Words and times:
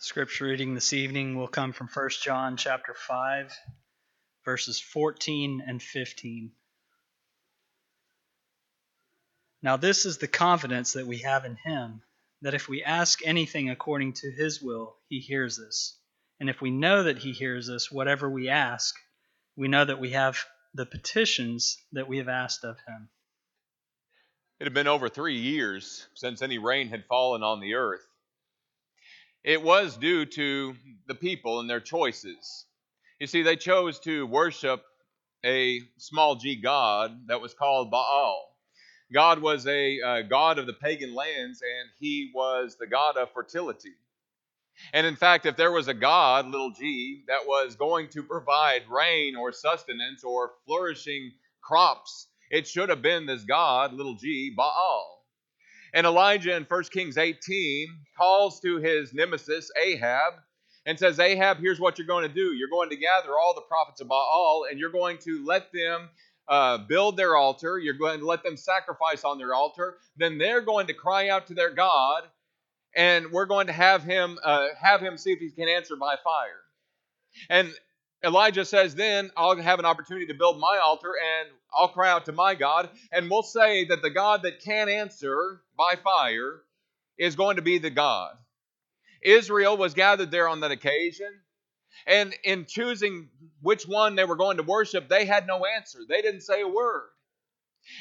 Scripture 0.00 0.44
reading 0.44 0.74
this 0.74 0.92
evening 0.92 1.34
will 1.34 1.48
come 1.48 1.72
from 1.72 1.88
1 1.92 2.10
John 2.22 2.56
chapter 2.56 2.94
5 2.94 3.52
verses 4.44 4.78
14 4.78 5.60
and 5.66 5.82
15. 5.82 6.52
Now 9.60 9.76
this 9.76 10.06
is 10.06 10.18
the 10.18 10.28
confidence 10.28 10.92
that 10.92 11.08
we 11.08 11.18
have 11.18 11.44
in 11.44 11.56
him 11.56 12.02
that 12.42 12.54
if 12.54 12.68
we 12.68 12.84
ask 12.84 13.26
anything 13.26 13.70
according 13.70 14.12
to 14.12 14.30
his 14.30 14.62
will, 14.62 14.94
he 15.08 15.18
hears 15.18 15.58
us. 15.58 15.98
And 16.38 16.48
if 16.48 16.60
we 16.60 16.70
know 16.70 17.02
that 17.02 17.18
he 17.18 17.32
hears 17.32 17.68
us 17.68 17.90
whatever 17.90 18.30
we 18.30 18.48
ask, 18.48 18.94
we 19.56 19.66
know 19.66 19.84
that 19.84 19.98
we 19.98 20.10
have 20.10 20.38
the 20.74 20.86
petitions 20.86 21.76
that 21.90 22.06
we 22.06 22.18
have 22.18 22.28
asked 22.28 22.62
of 22.62 22.76
him. 22.86 23.08
It 24.60 24.64
had 24.64 24.74
been 24.74 24.86
over 24.86 25.08
3 25.08 25.34
years 25.34 26.06
since 26.14 26.40
any 26.40 26.58
rain 26.58 26.86
had 26.86 27.06
fallen 27.06 27.42
on 27.42 27.58
the 27.58 27.74
earth 27.74 28.07
it 29.48 29.62
was 29.62 29.96
due 29.96 30.26
to 30.26 30.76
the 31.06 31.14
people 31.14 31.60
and 31.60 31.70
their 31.70 31.80
choices. 31.80 32.66
You 33.18 33.26
see, 33.26 33.40
they 33.40 33.56
chose 33.56 33.98
to 34.00 34.26
worship 34.26 34.84
a 35.42 35.80
small 35.96 36.36
g 36.36 36.60
god 36.60 37.28
that 37.28 37.40
was 37.40 37.54
called 37.54 37.90
Baal. 37.90 38.44
God 39.10 39.40
was 39.40 39.66
a 39.66 40.00
uh, 40.02 40.22
god 40.22 40.58
of 40.58 40.66
the 40.66 40.74
pagan 40.74 41.14
lands, 41.14 41.62
and 41.62 41.88
he 41.98 42.30
was 42.34 42.76
the 42.78 42.86
god 42.86 43.16
of 43.16 43.32
fertility. 43.32 43.94
And 44.92 45.06
in 45.06 45.16
fact, 45.16 45.46
if 45.46 45.56
there 45.56 45.72
was 45.72 45.88
a 45.88 45.94
god, 45.94 46.46
little 46.46 46.72
g, 46.72 47.22
that 47.28 47.46
was 47.46 47.74
going 47.74 48.08
to 48.10 48.22
provide 48.22 48.82
rain 48.90 49.34
or 49.34 49.50
sustenance 49.50 50.24
or 50.24 50.52
flourishing 50.66 51.32
crops, 51.62 52.28
it 52.50 52.68
should 52.68 52.90
have 52.90 53.00
been 53.00 53.24
this 53.24 53.44
god, 53.44 53.94
little 53.94 54.16
g, 54.16 54.52
Baal. 54.54 55.17
And 55.94 56.06
Elijah 56.06 56.56
in 56.56 56.64
1 56.64 56.82
Kings 56.84 57.16
18 57.16 57.88
calls 58.16 58.60
to 58.60 58.78
his 58.78 59.14
nemesis, 59.14 59.70
Ahab, 59.82 60.34
and 60.86 60.98
says, 60.98 61.18
Ahab, 61.18 61.58
here's 61.58 61.80
what 61.80 61.98
you're 61.98 62.06
going 62.06 62.26
to 62.26 62.34
do. 62.34 62.54
You're 62.54 62.70
going 62.70 62.90
to 62.90 62.96
gather 62.96 63.30
all 63.38 63.54
the 63.54 63.62
prophets 63.62 64.00
of 64.00 64.08
Baal, 64.08 64.66
and 64.70 64.78
you're 64.78 64.92
going 64.92 65.18
to 65.18 65.44
let 65.44 65.72
them 65.72 66.08
uh, 66.48 66.78
build 66.78 67.16
their 67.16 67.36
altar. 67.36 67.78
You're 67.78 67.94
going 67.94 68.20
to 68.20 68.26
let 68.26 68.42
them 68.42 68.56
sacrifice 68.56 69.24
on 69.24 69.38
their 69.38 69.54
altar. 69.54 69.96
Then 70.16 70.38
they're 70.38 70.62
going 70.62 70.86
to 70.86 70.94
cry 70.94 71.28
out 71.28 71.46
to 71.48 71.54
their 71.54 71.74
God, 71.74 72.22
and 72.96 73.30
we're 73.30 73.46
going 73.46 73.66
to 73.66 73.72
have 73.72 74.02
him 74.02 74.38
uh, 74.42 74.68
have 74.80 75.00
him 75.00 75.18
see 75.18 75.32
if 75.32 75.40
he 75.40 75.50
can 75.50 75.68
answer 75.68 75.96
by 75.96 76.16
fire. 76.24 76.60
And 77.50 77.72
Elijah 78.24 78.64
says, 78.64 78.94
Then 78.94 79.30
I'll 79.36 79.56
have 79.56 79.78
an 79.78 79.84
opportunity 79.84 80.26
to 80.26 80.34
build 80.34 80.58
my 80.58 80.78
altar 80.82 81.12
and 81.40 81.48
I'll 81.72 81.88
cry 81.88 82.10
out 82.10 82.24
to 82.26 82.32
my 82.32 82.54
God. 82.54 82.90
And 83.12 83.30
we'll 83.30 83.42
say 83.42 83.86
that 83.86 84.02
the 84.02 84.10
God 84.10 84.42
that 84.42 84.60
can 84.60 84.88
answer 84.88 85.60
by 85.76 85.94
fire 86.02 86.62
is 87.18 87.36
going 87.36 87.56
to 87.56 87.62
be 87.62 87.78
the 87.78 87.90
God. 87.90 88.36
Israel 89.22 89.76
was 89.76 89.94
gathered 89.94 90.30
there 90.30 90.48
on 90.48 90.60
that 90.60 90.70
occasion. 90.70 91.32
And 92.06 92.34
in 92.44 92.64
choosing 92.66 93.28
which 93.60 93.86
one 93.86 94.14
they 94.14 94.24
were 94.24 94.36
going 94.36 94.56
to 94.58 94.62
worship, 94.62 95.08
they 95.08 95.24
had 95.24 95.46
no 95.46 95.64
answer. 95.76 95.98
They 96.08 96.22
didn't 96.22 96.42
say 96.42 96.62
a 96.62 96.68
word. 96.68 97.08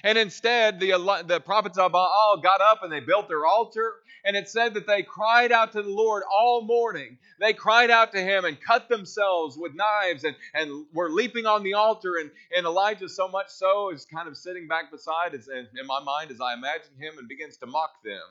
And 0.03 0.17
instead, 0.17 0.79
the, 0.79 0.91
the 1.25 1.39
prophets 1.39 1.77
of 1.77 1.91
Baal 1.91 2.39
got 2.41 2.61
up 2.61 2.83
and 2.83 2.91
they 2.91 2.99
built 2.99 3.27
their 3.27 3.45
altar. 3.45 3.93
And 4.25 4.35
it 4.35 4.49
said 4.49 4.73
that 4.73 4.87
they 4.87 5.03
cried 5.03 5.51
out 5.51 5.71
to 5.73 5.81
the 5.81 5.89
Lord 5.89 6.23
all 6.31 6.61
morning. 6.61 7.17
They 7.39 7.53
cried 7.53 7.89
out 7.89 8.11
to 8.11 8.19
him 8.19 8.45
and 8.45 8.59
cut 8.59 8.89
themselves 8.89 9.57
with 9.57 9.73
knives 9.73 10.23
and, 10.23 10.35
and 10.53 10.85
were 10.93 11.09
leaping 11.09 11.45
on 11.45 11.63
the 11.63 11.75
altar. 11.75 12.13
And, 12.19 12.31
and 12.55 12.65
Elijah, 12.65 13.07
so 13.07 13.27
much 13.27 13.49
so, 13.49 13.91
is 13.91 14.05
kind 14.05 14.27
of 14.27 14.35
sitting 14.35 14.67
back 14.67 14.91
beside 14.91 15.33
as, 15.33 15.47
in 15.47 15.87
my 15.87 16.01
mind 16.03 16.31
as 16.31 16.41
I 16.41 16.53
imagine 16.53 16.91
him 16.99 17.17
and 17.17 17.27
begins 17.27 17.57
to 17.57 17.67
mock 17.67 17.91
them. 18.03 18.21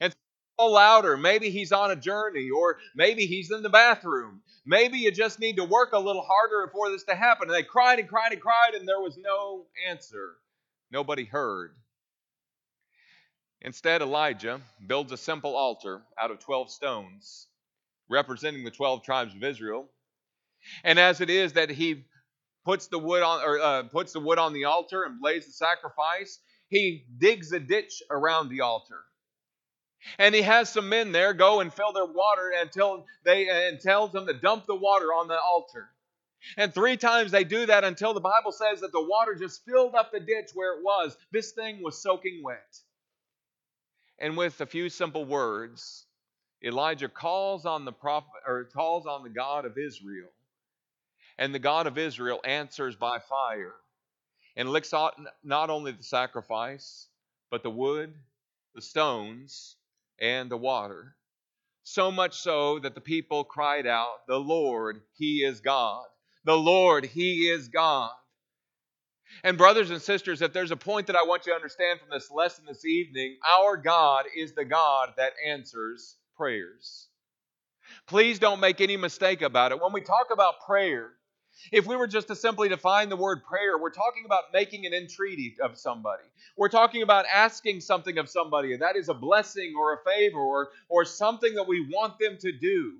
And 0.00 0.14
all 0.58 0.72
louder. 0.72 1.16
Maybe 1.16 1.50
he's 1.50 1.72
on 1.72 1.90
a 1.90 1.96
journey, 1.96 2.50
or 2.50 2.78
maybe 2.94 3.26
he's 3.26 3.50
in 3.50 3.62
the 3.62 3.68
bathroom. 3.68 4.40
Maybe 4.66 4.98
you 4.98 5.12
just 5.12 5.38
need 5.38 5.56
to 5.56 5.64
work 5.64 5.92
a 5.92 5.98
little 5.98 6.26
harder 6.28 6.68
for 6.72 6.90
this 6.90 7.04
to 7.04 7.14
happen. 7.14 7.48
And 7.48 7.54
they 7.54 7.62
cried 7.62 8.00
and 8.00 8.08
cried 8.08 8.32
and 8.32 8.40
cried, 8.40 8.74
and 8.74 8.86
there 8.86 9.00
was 9.00 9.16
no 9.16 9.66
answer. 9.88 10.34
Nobody 10.90 11.24
heard. 11.24 11.74
Instead, 13.60 14.02
Elijah 14.02 14.60
builds 14.86 15.12
a 15.12 15.16
simple 15.16 15.56
altar 15.56 16.02
out 16.18 16.30
of 16.30 16.38
12 16.38 16.70
stones, 16.70 17.48
representing 18.08 18.64
the 18.64 18.70
12 18.70 19.02
tribes 19.02 19.34
of 19.34 19.42
Israel. 19.42 19.88
And 20.84 20.98
as 20.98 21.20
it 21.20 21.30
is 21.30 21.54
that 21.54 21.70
he 21.70 22.04
puts 22.64 22.86
the 22.88 22.98
wood 22.98 23.22
on 23.22 23.42
or 23.42 23.60
uh, 23.60 23.82
puts 23.84 24.12
the 24.12 24.20
wood 24.20 24.38
on 24.38 24.52
the 24.52 24.64
altar 24.64 25.04
and 25.04 25.22
lays 25.22 25.46
the 25.46 25.52
sacrifice, 25.52 26.38
he 26.68 27.04
digs 27.18 27.52
a 27.52 27.60
ditch 27.60 28.02
around 28.10 28.48
the 28.48 28.60
altar. 28.60 29.00
And 30.18 30.34
he 30.34 30.42
has 30.42 30.70
some 30.70 30.88
men 30.88 31.12
there 31.12 31.34
go 31.34 31.60
and 31.60 31.74
fill 31.74 31.92
their 31.92 32.04
water 32.04 32.52
until 32.60 33.04
they 33.24 33.48
and 33.48 33.80
tells 33.80 34.12
them 34.12 34.26
to 34.26 34.34
dump 34.34 34.66
the 34.66 34.76
water 34.76 35.06
on 35.06 35.28
the 35.28 35.40
altar. 35.40 35.88
And 36.56 36.72
three 36.72 36.96
times 36.96 37.30
they 37.30 37.44
do 37.44 37.66
that 37.66 37.84
until 37.84 38.14
the 38.14 38.20
Bible 38.20 38.52
says 38.52 38.80
that 38.80 38.92
the 38.92 39.04
water 39.04 39.34
just 39.34 39.64
filled 39.64 39.94
up 39.94 40.12
the 40.12 40.20
ditch 40.20 40.50
where 40.54 40.78
it 40.78 40.82
was. 40.82 41.16
This 41.32 41.52
thing 41.52 41.82
was 41.82 42.00
soaking 42.00 42.42
wet. 42.42 42.78
And 44.18 44.36
with 44.36 44.60
a 44.60 44.66
few 44.66 44.88
simple 44.88 45.24
words, 45.24 46.06
Elijah 46.64 47.08
calls 47.08 47.66
on 47.66 47.84
the 47.84 47.92
prophet 47.92 48.42
or 48.46 48.64
calls 48.64 49.06
on 49.06 49.22
the 49.22 49.30
God 49.30 49.64
of 49.64 49.78
Israel. 49.78 50.28
And 51.38 51.54
the 51.54 51.60
God 51.60 51.86
of 51.86 51.98
Israel 51.98 52.40
answers 52.44 52.96
by 52.96 53.20
fire 53.20 53.74
and 54.56 54.70
licks 54.70 54.92
out 54.92 55.14
not 55.44 55.70
only 55.70 55.92
the 55.92 56.02
sacrifice, 56.02 57.08
but 57.50 57.62
the 57.62 57.70
wood, 57.70 58.12
the 58.74 58.82
stones, 58.82 59.76
and 60.20 60.50
the 60.50 60.56
water. 60.56 61.14
So 61.84 62.10
much 62.10 62.40
so 62.40 62.80
that 62.80 62.94
the 62.96 63.00
people 63.00 63.44
cried 63.44 63.86
out, 63.86 64.26
The 64.26 64.38
Lord, 64.38 65.00
He 65.14 65.44
is 65.44 65.60
God. 65.60 66.06
The 66.44 66.56
Lord, 66.56 67.04
He 67.04 67.48
is 67.48 67.68
God. 67.68 68.10
And, 69.44 69.58
brothers 69.58 69.90
and 69.90 70.00
sisters, 70.00 70.42
if 70.42 70.52
there's 70.52 70.70
a 70.70 70.76
point 70.76 71.06
that 71.08 71.16
I 71.16 71.24
want 71.24 71.46
you 71.46 71.52
to 71.52 71.56
understand 71.56 72.00
from 72.00 72.08
this 72.10 72.30
lesson 72.30 72.64
this 72.66 72.84
evening, 72.84 73.36
our 73.46 73.76
God 73.76 74.24
is 74.34 74.52
the 74.52 74.64
God 74.64 75.10
that 75.16 75.32
answers 75.46 76.16
prayers. 76.36 77.08
Please 78.06 78.38
don't 78.38 78.60
make 78.60 78.80
any 78.80 78.96
mistake 78.96 79.42
about 79.42 79.72
it. 79.72 79.80
When 79.80 79.92
we 79.92 80.00
talk 80.00 80.28
about 80.32 80.60
prayer, 80.66 81.10
if 81.72 81.86
we 81.86 81.96
were 81.96 82.06
just 82.06 82.28
to 82.28 82.36
simply 82.36 82.68
define 82.68 83.08
the 83.08 83.16
word 83.16 83.42
prayer, 83.44 83.76
we're 83.78 83.90
talking 83.90 84.24
about 84.24 84.44
making 84.52 84.86
an 84.86 84.94
entreaty 84.94 85.56
of 85.62 85.76
somebody. 85.76 86.22
We're 86.56 86.68
talking 86.68 87.02
about 87.02 87.26
asking 87.32 87.80
something 87.80 88.16
of 88.18 88.28
somebody. 88.28 88.72
And 88.72 88.82
that 88.82 88.96
is 88.96 89.08
a 89.08 89.14
blessing 89.14 89.74
or 89.78 89.94
a 89.94 90.04
favor 90.04 90.38
or, 90.38 90.68
or 90.88 91.04
something 91.04 91.54
that 91.54 91.66
we 91.66 91.80
want 91.80 92.18
them 92.18 92.38
to 92.40 92.52
do. 92.52 92.98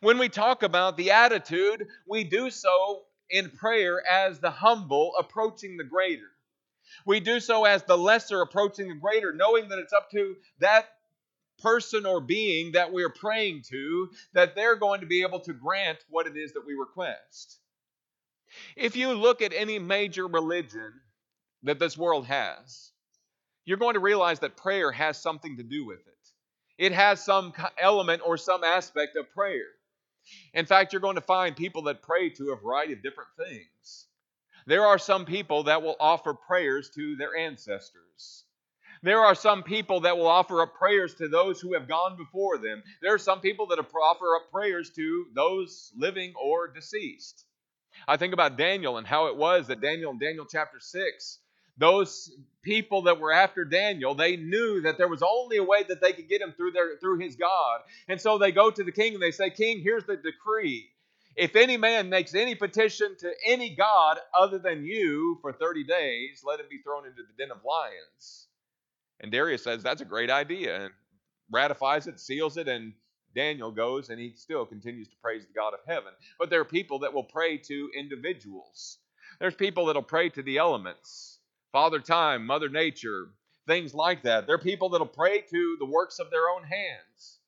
When 0.00 0.18
we 0.18 0.28
talk 0.28 0.62
about 0.62 0.96
the 0.96 1.10
attitude, 1.10 1.88
we 2.06 2.24
do 2.24 2.50
so 2.50 3.02
in 3.30 3.50
prayer 3.50 4.02
as 4.06 4.38
the 4.38 4.50
humble 4.50 5.12
approaching 5.18 5.76
the 5.76 5.84
greater. 5.84 6.30
We 7.06 7.20
do 7.20 7.40
so 7.40 7.64
as 7.64 7.82
the 7.84 7.96
lesser 7.96 8.42
approaching 8.42 8.88
the 8.88 8.94
greater, 8.94 9.32
knowing 9.32 9.68
that 9.68 9.78
it's 9.78 9.92
up 9.92 10.10
to 10.10 10.36
that 10.58 10.86
person 11.62 12.06
or 12.06 12.20
being 12.20 12.72
that 12.72 12.92
we're 12.92 13.10
praying 13.10 13.62
to 13.70 14.10
that 14.32 14.54
they're 14.54 14.76
going 14.76 15.00
to 15.00 15.06
be 15.06 15.22
able 15.22 15.40
to 15.40 15.52
grant 15.52 15.98
what 16.10 16.26
it 16.26 16.36
is 16.36 16.52
that 16.52 16.66
we 16.66 16.74
request. 16.74 17.58
If 18.76 18.96
you 18.96 19.12
look 19.14 19.40
at 19.40 19.52
any 19.54 19.78
major 19.78 20.26
religion 20.26 20.92
that 21.62 21.78
this 21.78 21.96
world 21.96 22.26
has, 22.26 22.90
you're 23.64 23.78
going 23.78 23.94
to 23.94 24.00
realize 24.00 24.40
that 24.40 24.56
prayer 24.56 24.90
has 24.92 25.16
something 25.16 25.56
to 25.56 25.62
do 25.62 25.86
with 25.86 26.00
it. 26.00 26.11
It 26.78 26.92
has 26.92 27.24
some 27.24 27.52
element 27.78 28.22
or 28.24 28.36
some 28.36 28.64
aspect 28.64 29.16
of 29.16 29.30
prayer. 29.30 29.66
In 30.54 30.66
fact, 30.66 30.92
you're 30.92 31.00
going 31.00 31.16
to 31.16 31.20
find 31.20 31.56
people 31.56 31.82
that 31.82 32.02
pray 32.02 32.30
to 32.30 32.52
a 32.52 32.56
variety 32.56 32.92
of 32.92 33.02
different 33.02 33.30
things. 33.36 34.06
There 34.66 34.86
are 34.86 34.98
some 34.98 35.24
people 35.24 35.64
that 35.64 35.82
will 35.82 35.96
offer 35.98 36.34
prayers 36.34 36.90
to 36.94 37.16
their 37.16 37.36
ancestors. 37.36 38.44
There 39.02 39.18
are 39.18 39.34
some 39.34 39.64
people 39.64 40.00
that 40.02 40.16
will 40.16 40.28
offer 40.28 40.62
up 40.62 40.74
prayers 40.74 41.14
to 41.16 41.26
those 41.26 41.60
who 41.60 41.74
have 41.74 41.88
gone 41.88 42.16
before 42.16 42.58
them. 42.58 42.84
There 43.02 43.12
are 43.12 43.18
some 43.18 43.40
people 43.40 43.66
that 43.68 43.80
offer 43.80 44.36
up 44.36 44.52
prayers 44.52 44.90
to 44.90 45.26
those 45.34 45.90
living 45.96 46.32
or 46.40 46.68
deceased. 46.68 47.44
I 48.06 48.16
think 48.16 48.32
about 48.32 48.56
Daniel 48.56 48.98
and 48.98 49.06
how 49.06 49.26
it 49.26 49.36
was 49.36 49.66
that 49.66 49.80
Daniel 49.80 50.12
in 50.12 50.18
Daniel 50.18 50.46
chapter 50.48 50.78
6 50.78 51.38
those 51.78 52.30
people 52.62 53.02
that 53.02 53.18
were 53.18 53.32
after 53.32 53.64
Daniel, 53.64 54.14
they 54.14 54.36
knew 54.36 54.82
that 54.82 54.98
there 54.98 55.08
was 55.08 55.22
only 55.22 55.56
a 55.56 55.64
way 55.64 55.82
that 55.82 56.00
they 56.00 56.12
could 56.12 56.28
get 56.28 56.40
him 56.40 56.52
through 56.56 56.72
their 56.72 56.96
through 56.98 57.18
his 57.18 57.36
God. 57.36 57.80
And 58.08 58.20
so 58.20 58.38
they 58.38 58.52
go 58.52 58.70
to 58.70 58.84
the 58.84 58.92
king 58.92 59.14
and 59.14 59.22
they 59.22 59.30
say, 59.30 59.50
"King, 59.50 59.80
here's 59.80 60.04
the 60.04 60.16
decree. 60.16 60.90
If 61.34 61.56
any 61.56 61.76
man 61.76 62.10
makes 62.10 62.34
any 62.34 62.54
petition 62.54 63.16
to 63.20 63.32
any 63.44 63.74
god 63.74 64.18
other 64.38 64.58
than 64.58 64.84
you 64.84 65.38
for 65.40 65.52
30 65.52 65.84
days, 65.84 66.42
let 66.44 66.60
him 66.60 66.66
be 66.68 66.82
thrown 66.82 67.06
into 67.06 67.22
the 67.22 67.32
den 67.38 67.50
of 67.50 67.64
lions." 67.64 68.48
And 69.20 69.32
Darius 69.32 69.64
says, 69.64 69.82
"That's 69.82 70.02
a 70.02 70.06
great 70.06 70.30
idea." 70.30 70.84
And 70.84 70.94
ratifies 71.50 72.06
it, 72.06 72.20
seals 72.20 72.56
it, 72.56 72.68
and 72.68 72.94
Daniel 73.34 73.70
goes 73.70 74.10
and 74.10 74.20
he 74.20 74.34
still 74.36 74.66
continues 74.66 75.08
to 75.08 75.16
praise 75.22 75.46
the 75.46 75.52
God 75.52 75.74
of 75.74 75.80
heaven. 75.86 76.12
But 76.38 76.50
there 76.50 76.60
are 76.60 76.66
people 76.66 77.00
that 77.00 77.14
will 77.14 77.24
pray 77.24 77.56
to 77.58 77.90
individuals. 77.96 78.98
There's 79.38 79.54
people 79.54 79.86
that'll 79.86 80.02
pray 80.02 80.28
to 80.30 80.42
the 80.42 80.58
elements. 80.58 81.31
Father 81.72 82.00
Time, 82.00 82.46
Mother 82.46 82.68
Nature, 82.68 83.30
things 83.66 83.94
like 83.94 84.22
that. 84.22 84.46
They're 84.46 84.58
people 84.58 84.90
that'll 84.90 85.06
pray 85.06 85.40
to 85.40 85.76
the 85.78 85.86
works 85.86 86.18
of 86.18 86.30
their 86.30 86.48
own 86.54 86.62
hands. 86.64 87.38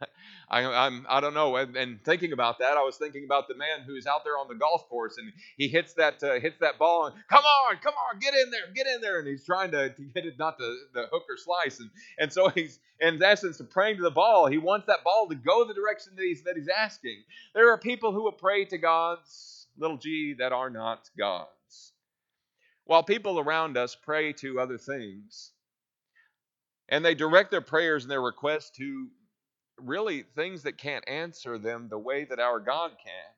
I, 0.50 0.64
I'm, 0.64 1.06
I 1.08 1.20
don't 1.20 1.34
know. 1.34 1.56
And, 1.56 1.76
and, 1.76 2.04
thinking 2.04 2.32
about 2.32 2.58
that, 2.58 2.76
I 2.76 2.82
was 2.82 2.96
thinking 2.96 3.24
about 3.24 3.48
the 3.48 3.54
man 3.54 3.82
who's 3.86 4.06
out 4.06 4.24
there 4.24 4.38
on 4.38 4.48
the 4.48 4.54
golf 4.54 4.88
course 4.88 5.18
and 5.18 5.32
he 5.56 5.68
hits 5.68 5.94
that 5.94 6.22
uh, 6.22 6.40
hits 6.40 6.58
that 6.60 6.78
ball 6.78 7.06
and 7.06 7.14
come 7.28 7.44
on, 7.44 7.76
come 7.76 7.94
on, 7.94 8.18
get 8.18 8.34
in 8.34 8.50
there, 8.50 8.62
get 8.74 8.86
in 8.86 9.00
there, 9.00 9.18
and 9.18 9.28
he's 9.28 9.44
trying 9.44 9.70
to, 9.72 9.90
to 9.90 10.02
get 10.02 10.26
it 10.26 10.38
not 10.38 10.58
the, 10.58 10.76
the 10.94 11.06
hook 11.12 11.24
or 11.28 11.36
slice, 11.36 11.80
and 11.80 11.90
and 12.18 12.32
so 12.32 12.48
he's 12.48 12.80
in 13.00 13.22
essence 13.22 13.60
praying 13.70 13.96
to 13.96 14.02
the 14.02 14.10
ball. 14.10 14.46
He 14.46 14.58
wants 14.58 14.86
that 14.86 15.04
ball 15.04 15.28
to 15.28 15.34
go 15.34 15.64
the 15.64 15.74
direction 15.74 16.14
that 16.16 16.22
he's 16.22 16.42
that 16.44 16.56
he's 16.56 16.68
asking. 16.68 17.22
There 17.54 17.72
are 17.72 17.78
people 17.78 18.12
who 18.12 18.22
will 18.24 18.32
pray 18.32 18.64
to 18.66 18.78
gods, 18.78 19.66
little 19.78 19.98
g, 19.98 20.34
that 20.38 20.52
are 20.52 20.70
not 20.70 21.08
gods, 21.18 21.92
while 22.84 23.02
people 23.02 23.38
around 23.38 23.76
us 23.76 23.94
pray 23.94 24.32
to 24.34 24.60
other 24.60 24.78
things. 24.78 25.52
And 26.88 27.04
they 27.04 27.14
direct 27.14 27.50
their 27.50 27.60
prayers 27.60 28.04
and 28.04 28.10
their 28.10 28.20
requests 28.20 28.70
to 28.78 29.08
really 29.78 30.22
things 30.34 30.64
that 30.64 30.78
can't 30.78 31.08
answer 31.08 31.58
them 31.58 31.88
the 31.88 31.98
way 31.98 32.24
that 32.24 32.40
our 32.40 32.58
God 32.60 32.90
can. 33.02 33.34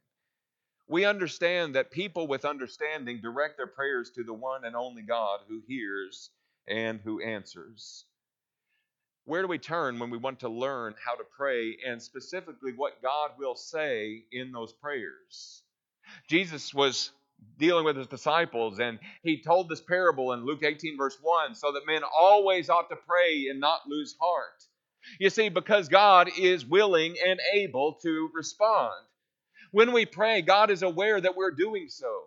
We 0.89 1.05
understand 1.05 1.75
that 1.75 1.91
people 1.91 2.27
with 2.27 2.45
understanding 2.45 3.21
direct 3.21 3.57
their 3.57 3.67
prayers 3.67 4.11
to 4.13 4.25
the 4.25 4.35
one 4.35 4.65
and 4.65 4.75
only 4.75 5.03
God 5.03 5.41
who 5.49 5.63
hears 5.67 6.31
and 6.67 7.01
who 7.01 7.23
answers. 7.23 8.05
Where 9.25 9.43
do 9.43 9.49
we 9.49 9.59
turn 9.59 9.99
when 9.99 10.11
we 10.11 10.19
want 10.19 10.41
to 10.41 10.49
learn 10.49 10.95
how 11.05 11.15
to 11.15 11.25
pray 11.37 11.77
and 11.87 12.03
specifically 12.03 12.73
what 12.75 13.03
God 13.03 13.33
will 13.39 13.55
say 13.55 14.25
in 14.33 14.51
those 14.51 14.73
prayers? 14.73 15.63
Jesus 16.29 16.75
was 16.75 17.13
dealing 17.59 17.85
with 17.85 17.97
his 17.97 18.07
disciples 18.07 18.79
and 18.79 18.99
he 19.23 19.43
told 19.43 19.69
this 19.69 19.81
parable 19.81 20.33
in 20.33 20.45
Luke 20.45 20.63
18, 20.63 20.97
verse 20.97 21.17
1 21.21 21.55
so 21.55 21.73
that 21.73 21.87
men 21.87 22.03
always 22.19 22.69
ought 22.69 22.89
to 22.91 22.97
pray 22.97 23.47
and 23.51 23.61
not 23.61 23.89
lose 23.89 24.17
heart. 24.21 24.65
You 25.19 25.31
see, 25.31 25.49
because 25.49 25.89
God 25.89 26.31
is 26.39 26.65
willing 26.65 27.17
and 27.27 27.41
able 27.55 27.95
to 28.03 28.31
respond. 28.35 28.93
When 29.73 29.93
we 29.93 30.07
pray, 30.07 30.43
God 30.43 30.71
is 30.71 30.83
aware 30.83 31.21
that 31.21 31.37
we're 31.37 31.51
doing 31.51 31.89
so. 31.89 32.25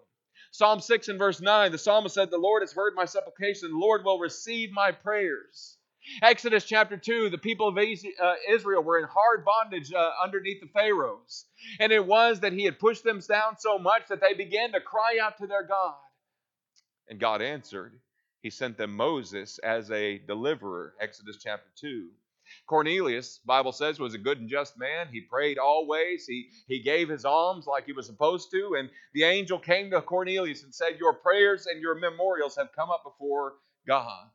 Psalm 0.51 0.79
6 0.79 1.09
and 1.09 1.19
verse 1.19 1.41
9, 1.41 1.71
the 1.71 1.77
psalmist 1.77 2.15
said, 2.15 2.31
The 2.31 2.37
Lord 2.37 2.63
has 2.63 2.73
heard 2.73 2.95
my 2.95 3.05
supplication, 3.05 3.71
the 3.71 3.77
Lord 3.77 4.03
will 4.03 4.19
receive 4.19 4.71
my 4.71 4.91
prayers. 4.91 5.74
Exodus 6.21 6.63
chapter 6.65 6.97
2, 6.97 7.29
the 7.29 7.37
people 7.37 7.67
of 7.67 7.77
uh, 7.77 8.33
Israel 8.49 8.83
were 8.83 8.99
in 8.99 9.05
hard 9.05 9.45
bondage 9.45 9.91
uh, 9.93 10.11
underneath 10.23 10.61
the 10.61 10.67
Pharaohs. 10.67 11.45
And 11.79 11.91
it 11.91 12.05
was 12.05 12.41
that 12.41 12.53
he 12.53 12.63
had 12.63 12.79
pushed 12.79 13.03
them 13.03 13.19
down 13.27 13.57
so 13.57 13.77
much 13.77 14.03
that 14.09 14.21
they 14.21 14.33
began 14.33 14.71
to 14.73 14.81
cry 14.81 15.17
out 15.21 15.37
to 15.39 15.47
their 15.47 15.63
God. 15.63 15.95
And 17.07 17.19
God 17.19 17.41
answered. 17.41 17.99
He 18.41 18.51
sent 18.51 18.77
them 18.77 18.95
Moses 18.95 19.57
as 19.59 19.89
a 19.89 20.19
deliverer, 20.19 20.93
Exodus 21.01 21.37
chapter 21.41 21.69
2. 21.79 22.09
Cornelius, 22.67 23.39
Bible 23.43 23.71
says, 23.71 23.99
was 23.99 24.13
a 24.13 24.19
good 24.19 24.39
and 24.39 24.47
just 24.47 24.77
man. 24.77 25.07
He 25.11 25.21
prayed 25.21 25.57
always. 25.57 26.27
He, 26.27 26.49
he 26.67 26.83
gave 26.83 27.09
his 27.09 27.25
alms 27.25 27.65
like 27.65 27.87
he 27.87 27.93
was 27.93 28.05
supposed 28.05 28.51
to. 28.51 28.75
And 28.77 28.89
the 29.13 29.23
angel 29.23 29.57
came 29.57 29.89
to 29.89 30.01
Cornelius 30.01 30.63
and 30.63 30.73
said, 30.73 30.99
Your 30.99 31.13
prayers 31.13 31.65
and 31.65 31.81
your 31.81 31.95
memorials 31.95 32.55
have 32.55 32.71
come 32.75 32.91
up 32.91 33.03
before 33.03 33.55
God. 33.87 34.27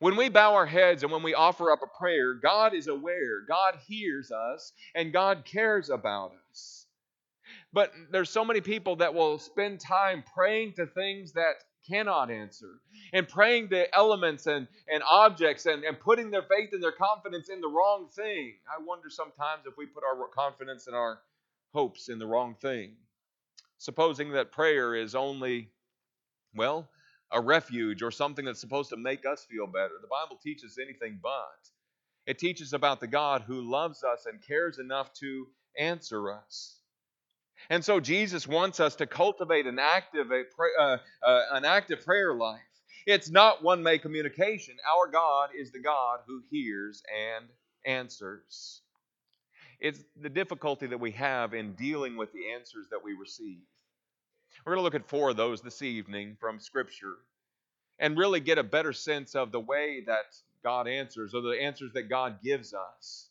When 0.00 0.16
we 0.16 0.30
bow 0.30 0.54
our 0.54 0.66
heads 0.66 1.02
and 1.02 1.12
when 1.12 1.22
we 1.22 1.34
offer 1.34 1.70
up 1.70 1.80
a 1.82 1.98
prayer, 1.98 2.32
God 2.32 2.74
is 2.74 2.88
aware, 2.88 3.42
God 3.46 3.78
hears 3.86 4.32
us, 4.32 4.72
and 4.94 5.12
God 5.12 5.44
cares 5.44 5.90
about 5.90 6.32
us. 6.50 6.86
But 7.72 7.92
there's 8.10 8.30
so 8.30 8.44
many 8.44 8.62
people 8.62 8.96
that 8.96 9.12
will 9.12 9.38
spend 9.38 9.78
time 9.78 10.24
praying 10.34 10.72
to 10.74 10.86
things 10.86 11.32
that 11.32 11.56
cannot 11.86 12.30
answer 12.30 12.80
and 13.12 13.28
praying 13.28 13.68
to 13.68 13.94
elements 13.94 14.46
and, 14.46 14.66
and 14.88 15.02
objects 15.06 15.66
and, 15.66 15.84
and 15.84 16.00
putting 16.00 16.30
their 16.30 16.42
faith 16.42 16.70
and 16.72 16.82
their 16.82 16.92
confidence 16.92 17.50
in 17.50 17.60
the 17.60 17.68
wrong 17.68 18.08
thing. 18.14 18.54
I 18.68 18.82
wonder 18.82 19.10
sometimes 19.10 19.64
if 19.66 19.76
we 19.76 19.84
put 19.84 20.02
our 20.02 20.16
confidence 20.28 20.86
and 20.86 20.96
our 20.96 21.20
hopes 21.74 22.08
in 22.08 22.18
the 22.18 22.26
wrong 22.26 22.54
thing. 22.54 22.92
Supposing 23.76 24.32
that 24.32 24.50
prayer 24.50 24.94
is 24.94 25.14
only, 25.14 25.68
well, 26.54 26.88
a 27.32 27.40
refuge 27.40 28.02
or 28.02 28.10
something 28.10 28.44
that's 28.44 28.60
supposed 28.60 28.90
to 28.90 28.96
make 28.96 29.24
us 29.26 29.46
feel 29.50 29.66
better. 29.66 29.94
The 30.00 30.08
Bible 30.08 30.38
teaches 30.42 30.78
anything 30.80 31.18
but. 31.22 31.70
It 32.26 32.38
teaches 32.38 32.72
about 32.72 33.00
the 33.00 33.06
God 33.06 33.42
who 33.46 33.60
loves 33.60 34.04
us 34.04 34.26
and 34.26 34.44
cares 34.46 34.78
enough 34.78 35.12
to 35.14 35.46
answer 35.78 36.32
us. 36.32 36.76
And 37.68 37.84
so 37.84 38.00
Jesus 38.00 38.48
wants 38.48 38.80
us 38.80 38.96
to 38.96 39.06
cultivate 39.06 39.66
an 39.66 39.78
active, 39.78 40.28
uh, 40.30 40.96
uh, 41.22 41.42
an 41.52 41.64
active 41.64 42.04
prayer 42.04 42.34
life. 42.34 42.60
It's 43.06 43.30
not 43.30 43.62
one 43.62 43.82
way 43.82 43.98
communication. 43.98 44.76
Our 44.88 45.10
God 45.10 45.50
is 45.58 45.72
the 45.72 45.80
God 45.80 46.20
who 46.26 46.42
hears 46.50 47.02
and 47.34 47.46
answers. 47.84 48.82
It's 49.80 50.02
the 50.20 50.28
difficulty 50.28 50.86
that 50.86 51.00
we 51.00 51.12
have 51.12 51.54
in 51.54 51.72
dealing 51.74 52.16
with 52.16 52.32
the 52.32 52.52
answers 52.54 52.86
that 52.90 53.02
we 53.02 53.14
receive. 53.14 53.62
We're 54.64 54.74
going 54.74 54.80
to 54.80 54.84
look 54.84 54.94
at 54.94 55.08
four 55.08 55.30
of 55.30 55.36
those 55.36 55.62
this 55.62 55.82
evening 55.82 56.36
from 56.38 56.60
Scripture 56.60 57.16
and 57.98 58.18
really 58.18 58.40
get 58.40 58.58
a 58.58 58.62
better 58.62 58.92
sense 58.92 59.34
of 59.34 59.52
the 59.52 59.60
way 59.60 60.02
that 60.06 60.34
God 60.62 60.88
answers 60.88 61.34
or 61.34 61.42
the 61.42 61.62
answers 61.62 61.92
that 61.94 62.08
God 62.08 62.42
gives 62.42 62.74
us. 62.74 63.28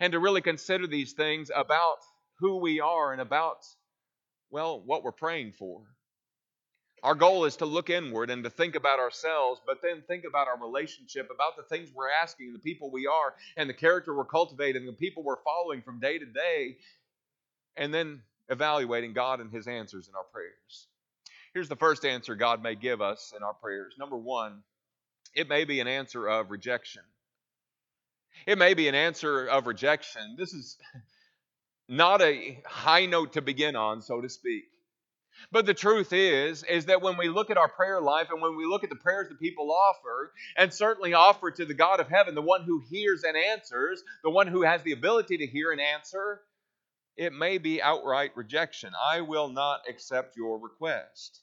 And 0.00 0.12
to 0.12 0.18
really 0.18 0.40
consider 0.40 0.86
these 0.86 1.12
things 1.12 1.50
about 1.54 1.98
who 2.38 2.56
we 2.56 2.80
are 2.80 3.12
and 3.12 3.20
about 3.20 3.58
well, 4.52 4.82
what 4.84 5.02
we're 5.02 5.12
praying 5.12 5.52
for. 5.52 5.80
Our 7.02 7.16
goal 7.16 7.46
is 7.46 7.56
to 7.56 7.66
look 7.66 7.90
inward 7.90 8.30
and 8.30 8.44
to 8.44 8.50
think 8.50 8.76
about 8.76 9.00
ourselves, 9.00 9.60
but 9.66 9.78
then 9.82 10.02
think 10.06 10.24
about 10.28 10.46
our 10.46 10.60
relationship, 10.60 11.30
about 11.34 11.56
the 11.56 11.64
things 11.64 11.90
we're 11.92 12.10
asking, 12.10 12.52
the 12.52 12.60
people 12.60 12.92
we 12.92 13.08
are, 13.08 13.34
and 13.56 13.68
the 13.68 13.74
character 13.74 14.14
we're 14.14 14.24
cultivating, 14.24 14.86
the 14.86 14.92
people 14.92 15.24
we're 15.24 15.42
following 15.42 15.82
from 15.82 15.98
day 15.98 16.18
to 16.18 16.26
day, 16.26 16.76
and 17.76 17.92
then 17.92 18.22
evaluating 18.48 19.12
God 19.12 19.40
and 19.40 19.50
His 19.50 19.66
answers 19.66 20.08
in 20.08 20.14
our 20.14 20.24
prayers. 20.24 20.88
Here's 21.54 21.68
the 21.68 21.76
first 21.76 22.04
answer 22.04 22.34
God 22.34 22.62
may 22.62 22.74
give 22.74 23.00
us 23.00 23.32
in 23.36 23.42
our 23.42 23.54
prayers. 23.54 23.94
Number 23.98 24.16
one, 24.16 24.62
it 25.34 25.48
may 25.48 25.64
be 25.64 25.80
an 25.80 25.88
answer 25.88 26.26
of 26.26 26.50
rejection. 26.50 27.02
It 28.46 28.58
may 28.58 28.74
be 28.74 28.88
an 28.88 28.94
answer 28.94 29.46
of 29.46 29.66
rejection. 29.66 30.36
This 30.38 30.52
is 30.52 30.78
not 31.88 32.22
a 32.22 32.60
high 32.66 33.06
note 33.06 33.34
to 33.34 33.42
begin 33.42 33.76
on, 33.76 34.02
so 34.02 34.20
to 34.20 34.28
speak. 34.28 34.64
But 35.50 35.66
the 35.66 35.74
truth 35.74 36.12
is, 36.12 36.62
is 36.62 36.86
that 36.86 37.02
when 37.02 37.16
we 37.16 37.28
look 37.28 37.50
at 37.50 37.56
our 37.56 37.68
prayer 37.68 38.00
life 38.00 38.28
and 38.30 38.40
when 38.40 38.56
we 38.56 38.66
look 38.66 38.84
at 38.84 38.90
the 38.90 38.96
prayers 38.96 39.28
that 39.28 39.40
people 39.40 39.72
offer, 39.72 40.32
and 40.56 40.72
certainly 40.72 41.14
offer 41.14 41.50
to 41.50 41.64
the 41.64 41.74
God 41.74 42.00
of 42.00 42.08
heaven, 42.08 42.34
the 42.34 42.42
one 42.42 42.64
who 42.64 42.82
hears 42.90 43.24
and 43.24 43.36
answers, 43.36 44.02
the 44.22 44.30
one 44.30 44.46
who 44.46 44.62
has 44.62 44.82
the 44.82 44.92
ability 44.92 45.38
to 45.38 45.46
hear 45.46 45.72
and 45.72 45.80
answer, 45.80 46.40
it 47.16 47.32
may 47.32 47.58
be 47.58 47.82
outright 47.82 48.36
rejection. 48.36 48.92
I 49.00 49.20
will 49.20 49.48
not 49.48 49.82
accept 49.88 50.36
your 50.36 50.58
request. 50.58 51.40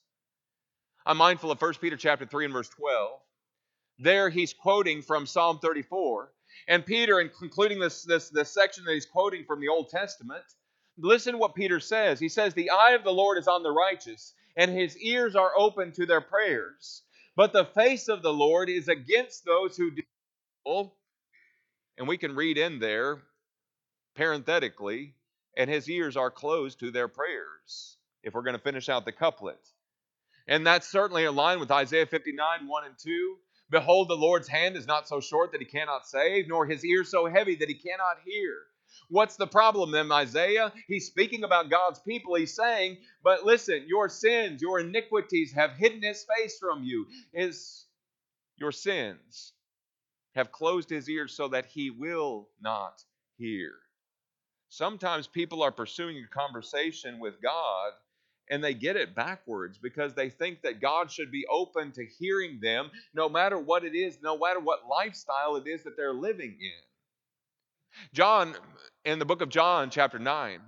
I'm 1.06 1.18
mindful 1.18 1.52
of 1.52 1.62
1 1.62 1.74
Peter 1.76 1.98
chapter 1.98 2.26
3 2.26 2.46
and 2.46 2.54
verse 2.54 2.70
12. 2.70 3.20
There 4.00 4.30
he's 4.30 4.54
quoting 4.54 5.02
from 5.02 5.26
Psalm 5.26 5.60
34. 5.60 6.32
And 6.68 6.86
Peter, 6.86 7.20
in 7.20 7.30
concluding 7.30 7.80
this, 7.80 8.04
this, 8.04 8.30
this 8.30 8.52
section 8.52 8.86
that 8.86 8.94
he's 8.94 9.06
quoting 9.06 9.46
from 9.46 9.60
the 9.60 9.68
Old 9.68 9.90
Testament, 9.90 10.44
listen 10.98 11.38
what 11.38 11.56
Peter 11.56 11.80
says. 11.80 12.20
He 12.20 12.30
says, 12.30 12.54
The 12.54 12.72
eye 12.72 12.94
of 12.94 13.04
the 13.04 13.12
Lord 13.12 13.38
is 13.38 13.48
on 13.48 13.64
the 13.64 13.72
righteous, 13.72 14.34
and 14.56 14.72
his 14.72 14.98
ears 14.98 15.36
are 15.36 15.52
open 15.58 15.92
to 15.94 16.06
their 16.06 16.22
prayers. 16.22 17.04
But 17.36 17.54
the 17.54 17.66
face 17.66 18.08
of 18.08 18.22
the 18.22 18.34
Lord 18.34 18.70
is 18.70 18.88
against 18.88 19.46
those 19.46 19.78
who 19.78 19.92
do 19.92 20.04
evil. 20.66 20.96
And 21.98 22.08
we 22.08 22.18
can 22.18 22.36
read 22.36 22.58
in 22.58 22.80
there, 22.80 23.22
parenthetically, 24.16 25.16
and 25.58 25.70
his 25.70 25.90
ears 25.90 26.18
are 26.18 26.32
closed 26.32 26.80
to 26.80 26.92
their 26.92 27.08
prayers, 27.08 27.98
if 28.24 28.34
we're 28.34 28.44
going 28.44 28.56
to 28.58 28.62
finish 28.62 28.90
out 28.90 29.06
the 29.06 29.12
couplet. 29.12 29.60
And 30.48 30.66
that's 30.66 30.88
certainly 30.88 31.26
aligned 31.26 31.60
with 31.60 31.72
Isaiah 31.72 32.06
59 32.06 32.68
1 32.68 32.86
and 32.86 32.98
2. 32.98 33.38
Behold, 33.70 34.08
the 34.08 34.16
Lord's 34.16 34.48
hand 34.48 34.76
is 34.76 34.88
not 34.88 35.08
so 35.08 35.20
short 35.20 35.52
that 35.52 35.62
he 35.62 35.66
cannot 35.66 36.08
save, 36.08 36.48
nor 36.48 36.66
his 36.66 36.84
ear 36.84 37.04
so 37.04 37.28
heavy 37.28 37.56
that 37.56 37.70
he 37.70 37.76
cannot 37.76 38.18
hear. 38.26 38.56
What's 39.10 39.36
the 39.36 39.48
problem 39.48 39.92
then, 39.92 40.12
Isaiah? 40.12 40.74
He's 40.88 41.06
speaking 41.06 41.44
about 41.44 41.70
God's 41.70 42.00
people. 42.00 42.36
He's 42.36 42.56
saying, 42.56 42.98
But 43.24 43.44
listen, 43.44 43.86
your 43.88 44.10
sins, 44.10 44.62
your 44.62 44.80
iniquities 44.80 45.54
have 45.54 45.74
hidden 45.74 46.02
his 46.02 46.26
face 46.36 46.58
from 46.60 46.84
you. 46.84 47.06
His, 47.32 47.86
your 48.58 48.72
sins 48.72 49.54
have 50.34 50.52
closed 50.52 50.90
his 50.90 51.08
ears 51.10 51.36
so 51.36 51.50
that 51.50 51.68
he 51.68 51.92
will 51.92 52.50
not 52.62 53.04
hear. 53.38 53.74
Sometimes 54.70 55.28
people 55.28 55.64
are 55.64 55.72
pursuing 55.72 56.18
a 56.18 56.28
conversation 56.28 57.20
with 57.20 57.42
God 57.42 57.92
and 58.50 58.64
they 58.64 58.74
get 58.74 58.96
it 58.96 59.16
backwards 59.16 59.78
because 59.78 60.14
they 60.14 60.30
think 60.30 60.62
that 60.62 60.82
God 60.82 61.12
should 61.12 61.32
be 61.32 61.46
open 61.48 61.92
to 61.94 62.06
hearing 62.06 62.60
them 62.62 62.90
no 63.14 63.30
matter 63.30 63.60
what 63.60 63.84
it 63.84 63.96
is, 63.96 64.18
no 64.22 64.38
matter 64.38 64.60
what 64.60 64.88
lifestyle 64.90 65.56
it 65.56 65.68
is 65.68 65.84
that 65.84 65.96
they're 65.98 66.14
living 66.14 66.58
in. 66.60 68.02
John, 68.14 68.56
in 69.06 69.20
the 69.20 69.26
book 69.26 69.42
of 69.42 69.50
John, 69.50 69.90
chapter 69.90 70.20
9, 70.20 70.60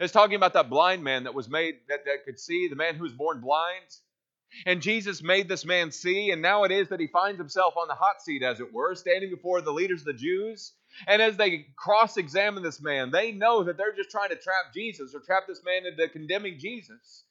is 0.00 0.12
talking 0.12 0.36
about 0.36 0.52
that 0.52 0.70
blind 0.70 1.02
man 1.02 1.24
that 1.24 1.34
was 1.34 1.48
made, 1.48 1.76
that, 1.88 2.04
that 2.04 2.24
could 2.24 2.38
see, 2.38 2.68
the 2.68 2.76
man 2.76 2.94
who 2.94 3.02
was 3.02 3.12
born 3.12 3.40
blind. 3.40 3.84
And 4.64 4.80
Jesus 4.80 5.22
made 5.22 5.48
this 5.48 5.64
man 5.64 5.90
see, 5.90 6.30
and 6.30 6.40
now 6.40 6.64
it 6.64 6.70
is 6.70 6.88
that 6.88 7.00
he 7.00 7.06
finds 7.06 7.38
himself 7.38 7.76
on 7.76 7.88
the 7.88 7.94
hot 7.94 8.22
seat, 8.22 8.42
as 8.42 8.60
it 8.60 8.72
were, 8.72 8.94
standing 8.94 9.30
before 9.30 9.60
the 9.60 9.72
leaders 9.72 10.00
of 10.00 10.06
the 10.06 10.12
Jews. 10.14 10.72
And 11.06 11.22
as 11.22 11.36
they 11.36 11.66
cross 11.76 12.16
examine 12.16 12.62
this 12.62 12.80
man, 12.80 13.10
they 13.10 13.32
know 13.32 13.64
that 13.64 13.76
they're 13.76 13.94
just 13.94 14.10
trying 14.10 14.30
to 14.30 14.36
trap 14.36 14.72
Jesus 14.74 15.14
or 15.14 15.20
trap 15.20 15.44
this 15.46 15.62
man 15.64 15.86
into 15.86 16.08
condemning 16.08 16.58
Jesus. 16.58 17.24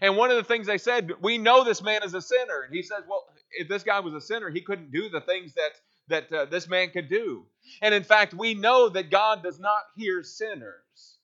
And 0.00 0.16
one 0.16 0.30
of 0.30 0.36
the 0.36 0.44
things 0.44 0.66
they 0.66 0.78
said, 0.78 1.12
we 1.20 1.38
know 1.38 1.64
this 1.64 1.82
man 1.82 2.02
is 2.02 2.14
a 2.14 2.22
sinner. 2.22 2.62
And 2.62 2.74
he 2.74 2.82
says, 2.82 3.02
well, 3.08 3.24
if 3.52 3.68
this 3.68 3.82
guy 3.82 4.00
was 4.00 4.14
a 4.14 4.20
sinner, 4.20 4.48
he 4.50 4.62
couldn't 4.62 4.90
do 4.90 5.08
the 5.08 5.20
things 5.20 5.54
that 5.54 5.72
that 6.08 6.32
uh, 6.32 6.44
this 6.46 6.68
man 6.68 6.90
could 6.90 7.08
do. 7.08 7.46
And 7.80 7.94
in 7.94 8.02
fact, 8.02 8.34
we 8.34 8.54
know 8.54 8.88
that 8.88 9.10
God 9.10 9.42
does 9.42 9.60
not 9.60 9.82
hear 9.96 10.22
sinners. 10.24 11.18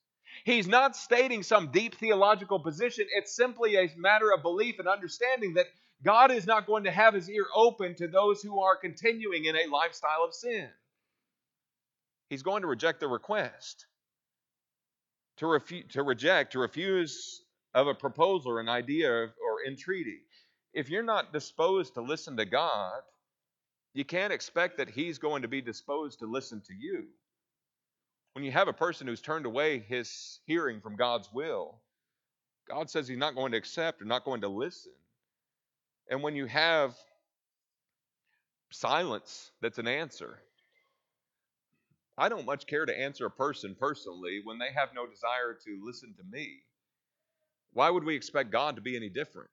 He's 0.44 0.68
not 0.68 0.96
stating 0.96 1.42
some 1.42 1.72
deep 1.72 1.96
theological 1.96 2.60
position. 2.60 3.06
It's 3.14 3.34
simply 3.34 3.76
a 3.76 3.90
matter 3.96 4.32
of 4.32 4.42
belief 4.42 4.78
and 4.78 4.88
understanding 4.88 5.54
that 5.54 5.66
God 6.04 6.30
is 6.30 6.46
not 6.46 6.66
going 6.66 6.84
to 6.84 6.92
have 6.92 7.12
his 7.12 7.28
ear 7.28 7.46
open 7.54 7.96
to 7.96 8.06
those 8.06 8.40
who 8.40 8.60
are 8.60 8.76
continuing 8.76 9.44
in 9.46 9.56
a 9.56 9.66
lifestyle 9.66 10.24
of 10.24 10.32
sin. 10.32 10.68
He's 12.28 12.42
going 12.42 12.62
to 12.62 12.68
reject 12.68 13.00
the 13.00 13.08
request. 13.08 13.86
To, 15.38 15.46
refu- 15.46 15.88
to 15.90 16.02
reject, 16.02 16.52
to 16.52 16.58
refuse 16.58 17.42
of 17.74 17.86
a 17.86 17.94
proposal 17.94 18.52
or 18.52 18.60
an 18.60 18.68
idea 18.68 19.10
or 19.10 19.66
entreaty. 19.66 20.20
If 20.74 20.90
you're 20.90 21.02
not 21.02 21.32
disposed 21.32 21.94
to 21.94 22.00
listen 22.00 22.36
to 22.36 22.44
God, 22.44 23.00
you 23.94 24.04
can't 24.04 24.32
expect 24.32 24.78
that 24.78 24.90
He's 24.90 25.18
going 25.18 25.42
to 25.42 25.48
be 25.48 25.60
disposed 25.60 26.20
to 26.20 26.26
listen 26.26 26.60
to 26.66 26.74
you. 26.74 27.04
When 28.32 28.44
you 28.44 28.52
have 28.52 28.68
a 28.68 28.72
person 28.72 29.06
who's 29.06 29.20
turned 29.20 29.46
away 29.46 29.78
his 29.80 30.40
hearing 30.46 30.80
from 30.80 30.96
God's 30.96 31.28
will, 31.32 31.80
God 32.68 32.90
says 32.90 33.08
He's 33.08 33.18
not 33.18 33.34
going 33.34 33.52
to 33.52 33.58
accept 33.58 34.02
or 34.02 34.04
not 34.04 34.24
going 34.24 34.42
to 34.42 34.48
listen. 34.48 34.92
And 36.10 36.22
when 36.22 36.36
you 36.36 36.46
have 36.46 36.94
silence 38.70 39.50
that's 39.60 39.78
an 39.78 39.88
answer, 39.88 40.38
I 42.18 42.28
don't 42.28 42.46
much 42.46 42.66
care 42.66 42.84
to 42.84 43.00
answer 43.00 43.26
a 43.26 43.30
person 43.30 43.76
personally 43.78 44.40
when 44.42 44.58
they 44.58 44.72
have 44.74 44.88
no 44.92 45.06
desire 45.06 45.56
to 45.64 45.80
listen 45.84 46.14
to 46.16 46.36
me. 46.36 46.62
Why 47.72 47.90
would 47.90 48.02
we 48.02 48.16
expect 48.16 48.50
God 48.50 48.74
to 48.74 48.82
be 48.82 48.96
any 48.96 49.08
different? 49.08 49.50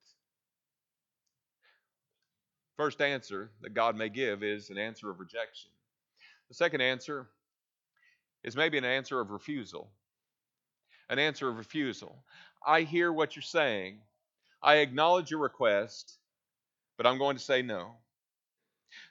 First 2.76 3.02
answer 3.02 3.52
that 3.62 3.76
God 3.76 3.96
may 3.96 4.10
give 4.10 4.44
is 4.44 4.72
an 4.72 4.80
answer 4.80 5.12
of 5.12 5.20
rejection. 5.20 5.70
The 6.50 6.56
second 6.56 6.82
answer 6.82 7.28
is 8.44 8.56
maybe 8.56 8.80
an 8.80 8.86
answer 8.86 9.20
of 9.20 9.30
refusal. 9.30 9.92
An 11.10 11.20
answer 11.20 11.48
of 11.48 11.58
refusal. 11.58 12.24
I 12.66 12.82
hear 12.82 13.14
what 13.14 13.36
you're 13.36 13.44
saying. 13.44 14.00
I 14.64 14.78
acknowledge 14.78 15.30
your 15.30 15.40
request, 15.40 16.18
but 16.98 17.06
I'm 17.06 17.20
going 17.20 17.38
to 17.38 17.44
say 17.44 17.62
no. 17.62 17.92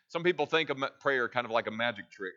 Some 0.08 0.24
people 0.24 0.46
think 0.46 0.70
of 0.70 0.78
prayer 1.00 1.28
kind 1.28 1.46
of 1.46 1.52
like 1.52 1.68
a 1.68 1.70
magic 1.70 2.10
trick. 2.10 2.34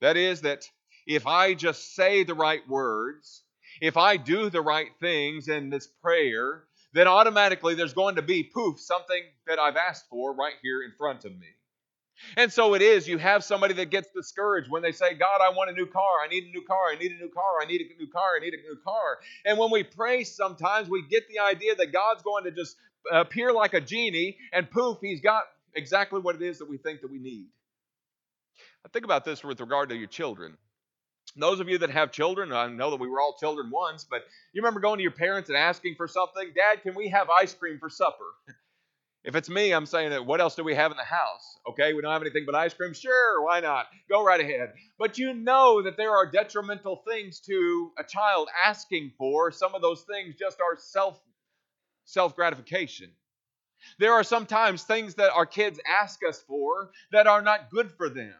That 0.00 0.16
is, 0.16 0.42
that 0.42 0.68
if 1.06 1.26
I 1.26 1.54
just 1.54 1.94
say 1.94 2.24
the 2.24 2.34
right 2.34 2.66
words, 2.68 3.42
if 3.80 3.96
I 3.96 4.16
do 4.16 4.50
the 4.50 4.60
right 4.60 4.88
things 5.00 5.48
in 5.48 5.70
this 5.70 5.86
prayer, 5.86 6.64
then 6.92 7.06
automatically 7.06 7.74
there's 7.74 7.94
going 7.94 8.16
to 8.16 8.22
be 8.22 8.42
poof, 8.42 8.80
something 8.80 9.22
that 9.46 9.58
I've 9.58 9.76
asked 9.76 10.06
for 10.08 10.34
right 10.34 10.54
here 10.62 10.82
in 10.82 10.92
front 10.96 11.24
of 11.24 11.32
me. 11.32 11.46
And 12.36 12.52
so 12.52 12.74
it 12.74 12.82
is, 12.82 13.06
you 13.06 13.18
have 13.18 13.44
somebody 13.44 13.74
that 13.74 13.90
gets 13.90 14.08
discouraged 14.10 14.68
when 14.70 14.82
they 14.82 14.90
say, 14.90 15.14
God, 15.14 15.40
I 15.40 15.50
want 15.50 15.70
a 15.70 15.72
new 15.72 15.86
car. 15.86 16.18
I 16.24 16.28
need 16.28 16.44
a 16.44 16.50
new 16.50 16.62
car. 16.62 16.90
I 16.92 16.96
need 16.96 17.12
a 17.12 17.16
new 17.16 17.30
car. 17.30 17.62
I 17.62 17.66
need 17.66 17.80
a 17.80 17.96
new 17.96 18.10
car. 18.10 18.36
I 18.36 18.40
need 18.40 18.54
a 18.54 18.56
new 18.56 18.76
car. 18.84 19.18
And 19.44 19.56
when 19.56 19.70
we 19.70 19.84
pray, 19.84 20.24
sometimes 20.24 20.88
we 20.88 21.04
get 21.08 21.28
the 21.28 21.38
idea 21.38 21.76
that 21.76 21.92
God's 21.92 22.22
going 22.22 22.44
to 22.44 22.50
just 22.50 22.76
appear 23.12 23.52
like 23.52 23.74
a 23.74 23.80
genie 23.80 24.36
and 24.52 24.68
poof, 24.68 24.98
he's 25.00 25.20
got 25.20 25.44
exactly 25.74 26.20
what 26.20 26.34
it 26.34 26.42
is 26.42 26.58
that 26.58 26.68
we 26.68 26.76
think 26.76 27.02
that 27.02 27.10
we 27.10 27.18
need. 27.18 27.46
Think 28.92 29.04
about 29.04 29.24
this 29.24 29.44
with 29.44 29.60
regard 29.60 29.90
to 29.90 29.96
your 29.96 30.08
children. 30.08 30.56
Those 31.36 31.60
of 31.60 31.68
you 31.68 31.78
that 31.78 31.90
have 31.90 32.10
children, 32.10 32.52
I 32.52 32.68
know 32.68 32.90
that 32.90 33.00
we 33.00 33.08
were 33.08 33.20
all 33.20 33.36
children 33.38 33.70
once, 33.70 34.04
but 34.08 34.22
you 34.52 34.62
remember 34.62 34.80
going 34.80 34.96
to 34.96 35.02
your 35.02 35.12
parents 35.12 35.50
and 35.50 35.58
asking 35.58 35.94
for 35.96 36.08
something? 36.08 36.52
Dad, 36.54 36.82
can 36.82 36.94
we 36.94 37.08
have 37.08 37.28
ice 37.28 37.54
cream 37.54 37.78
for 37.78 37.90
supper? 37.90 38.24
If 39.24 39.34
it's 39.34 39.50
me, 39.50 39.72
I'm 39.72 39.84
saying 39.84 40.10
that 40.10 40.24
what 40.24 40.40
else 40.40 40.54
do 40.54 40.64
we 40.64 40.76
have 40.76 40.90
in 40.90 40.96
the 40.96 41.04
house? 41.04 41.58
Okay, 41.68 41.92
we 41.92 42.00
don't 42.00 42.12
have 42.12 42.22
anything 42.22 42.44
but 42.46 42.54
ice 42.54 42.72
cream. 42.72 42.94
Sure, 42.94 43.44
why 43.44 43.60
not? 43.60 43.86
Go 44.08 44.24
right 44.24 44.40
ahead. 44.40 44.72
But 44.98 45.18
you 45.18 45.34
know 45.34 45.82
that 45.82 45.96
there 45.96 46.12
are 46.16 46.30
detrimental 46.30 47.02
things 47.06 47.40
to 47.40 47.92
a 47.98 48.04
child 48.04 48.48
asking 48.64 49.12
for. 49.18 49.50
Some 49.50 49.74
of 49.74 49.82
those 49.82 50.02
things 50.02 50.36
just 50.38 50.60
are 50.60 50.78
self 50.78 51.20
self 52.04 52.36
gratification. 52.36 53.10
There 53.98 54.12
are 54.12 54.24
sometimes 54.24 54.84
things 54.84 55.16
that 55.16 55.32
our 55.32 55.46
kids 55.46 55.78
ask 55.86 56.20
us 56.26 56.42
for 56.46 56.90
that 57.12 57.26
are 57.26 57.42
not 57.42 57.70
good 57.70 57.90
for 57.90 58.08
them. 58.08 58.34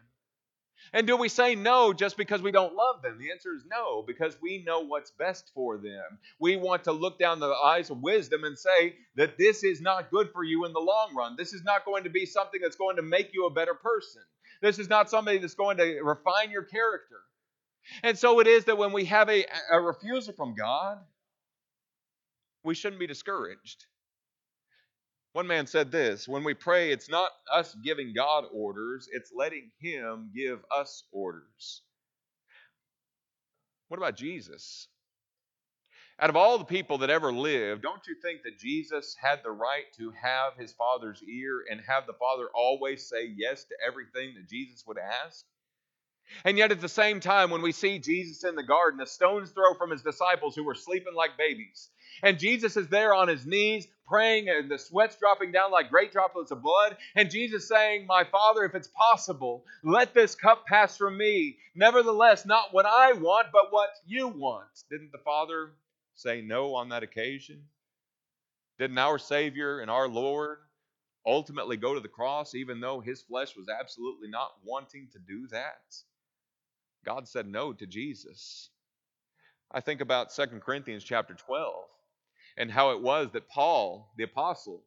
And 0.93 1.07
do 1.07 1.17
we 1.17 1.29
say 1.29 1.55
no 1.55 1.93
just 1.93 2.17
because 2.17 2.43
we 2.43 2.53
don't 2.53 2.75
love 2.75 3.03
them? 3.03 3.19
The 3.19 3.31
answer 3.31 3.55
is 3.55 3.65
no, 3.71 4.03
because 4.07 4.37
we 4.41 4.63
know 4.65 4.81
what's 4.81 5.11
best 5.11 5.51
for 5.55 5.77
them. 5.77 6.19
We 6.39 6.57
want 6.57 6.85
to 6.85 6.93
look 6.93 7.19
down 7.19 7.41
the 7.41 7.53
eyes 7.53 7.91
of 7.91 8.01
wisdom 8.01 8.45
and 8.45 8.59
say 8.59 8.97
that 9.17 9.37
this 9.39 9.65
is 9.65 9.81
not 9.81 10.11
good 10.11 10.31
for 10.33 10.45
you 10.45 10.65
in 10.65 10.73
the 10.73 10.81
long 10.81 11.15
run. 11.17 11.37
This 11.37 11.53
is 11.53 11.65
not 11.65 11.85
going 11.85 12.05
to 12.05 12.11
be 12.11 12.27
something 12.27 12.61
that's 12.61 12.77
going 12.77 12.97
to 12.97 13.03
make 13.03 13.35
you 13.35 13.47
a 13.47 13.51
better 13.51 13.75
person. 13.75 14.23
This 14.61 14.79
is 14.79 14.89
not 14.89 15.11
somebody 15.11 15.39
that's 15.39 15.55
going 15.55 15.77
to 15.77 16.01
refine 16.03 16.51
your 16.51 16.65
character. 16.65 17.21
And 18.03 18.19
so 18.19 18.41
it 18.41 18.47
is 18.47 18.65
that 18.65 18.77
when 18.79 18.93
we 18.93 19.05
have 19.07 19.29
a, 19.29 19.47
a 19.71 19.81
refusal 19.81 20.35
from 20.35 20.55
God, 20.55 20.99
we 22.65 22.75
shouldn't 22.75 23.01
be 23.01 23.07
discouraged. 23.07 23.87
One 25.33 25.47
man 25.47 25.67
said 25.67 25.91
this 25.91 26.27
when 26.27 26.45
we 26.45 26.55
pray, 26.55 26.91
it's 26.91 27.09
not 27.09 27.31
us 27.53 27.75
giving 27.85 28.15
God 28.15 28.45
orders, 28.53 29.09
it's 29.13 29.33
letting 29.35 29.71
Him 29.81 30.31
give 30.35 30.65
us 30.75 31.05
orders. 31.13 31.83
What 33.89 33.99
about 33.99 34.17
Jesus? 34.17 34.89
Out 36.21 36.31
of 36.31 36.37
all 36.37 36.59
the 36.59 36.65
people 36.65 36.99
that 36.99 37.11
ever 37.11 37.33
lived, 37.33 37.83
don't 37.83 38.07
you 38.09 38.17
think 38.21 38.43
that 38.43 38.59
Jesus 38.59 39.15
had 39.23 39.41
the 39.45 39.53
right 39.53 39.85
to 39.99 40.11
have 40.21 40.55
his 40.59 40.73
Father's 40.73 41.23
ear 41.23 41.65
and 41.71 41.81
have 41.87 42.07
the 42.07 42.13
Father 42.13 42.49
always 42.53 43.09
say 43.09 43.33
yes 43.37 43.65
to 43.65 43.75
everything 43.87 44.35
that 44.35 44.49
Jesus 44.49 44.85
would 44.87 44.99
ask? 44.99 45.45
And 46.45 46.59
yet, 46.59 46.73
at 46.73 46.81
the 46.81 46.89
same 46.89 47.21
time, 47.21 47.51
when 47.51 47.63
we 47.63 47.73
see 47.73 48.01
Jesus 48.01 48.45
in 48.45 48.57
the 48.57 48.63
garden, 48.63 49.01
a 49.01 49.07
stone's 49.07 49.51
throw 49.51 49.75
from 49.75 49.91
his 49.91 50.03
disciples 50.03 50.55
who 50.55 50.65
were 50.65 50.75
sleeping 50.75 51.15
like 51.15 51.39
babies, 51.39 51.89
and 52.23 52.39
Jesus 52.39 52.77
is 52.77 52.89
there 52.89 53.15
on 53.15 53.29
his 53.29 53.47
knees 53.47 53.87
praying, 54.09 54.49
and 54.49 54.71
the 54.71 54.79
sweat's 54.79 55.17
dropping 55.17 55.53
down 55.53 55.71
like 55.71 55.91
great 55.91 56.13
droplets 56.13 56.51
of 56.51 56.63
blood. 56.63 56.97
And 57.15 57.31
Jesus 57.31 57.69
saying, 57.69 58.07
My 58.07 58.25
Father, 58.25 58.65
if 58.65 58.75
it's 58.75 58.89
possible, 58.89 59.65
let 59.85 60.15
this 60.15 60.35
cup 60.35 60.67
pass 60.67 60.97
from 60.97 61.17
me. 61.17 61.59
Nevertheless, 61.75 62.47
not 62.47 62.73
what 62.73 62.87
I 62.87 63.13
want, 63.13 63.49
but 63.53 63.71
what 63.71 63.91
you 64.07 64.29
want. 64.29 64.69
Didn't 64.91 65.13
the 65.13 65.19
Father 65.19 65.71
say 66.15 66.41
no 66.41 66.75
on 66.75 66.89
that 66.89 67.03
occasion? 67.03 67.63
Didn't 68.79 68.99
our 68.99 69.19
Savior 69.19 69.81
and 69.81 69.91
our 69.91 70.09
Lord 70.09 70.59
ultimately 71.27 71.77
go 71.77 71.95
to 71.95 72.01
the 72.01 72.09
cross, 72.09 72.55
even 72.55 72.81
though 72.81 73.01
his 73.01 73.21
flesh 73.23 73.57
was 73.57 73.67
absolutely 73.69 74.29
not 74.29 74.53
wanting 74.65 75.09
to 75.13 75.19
do 75.19 75.47
that? 75.49 75.95
God 77.05 77.29
said 77.29 77.47
no 77.47 77.73
to 77.73 77.87
Jesus. 77.87 78.71
I 79.71 79.81
think 79.81 80.01
about 80.01 80.35
2 80.35 80.47
Corinthians 80.65 81.05
chapter 81.05 81.35
12 81.35 81.85
and 82.59 82.71
how 82.71 82.91
it 82.91 83.01
was 83.01 83.31
that 83.33 83.49
Paul, 83.49 84.13
the 84.19 84.25
apostle, 84.25 84.83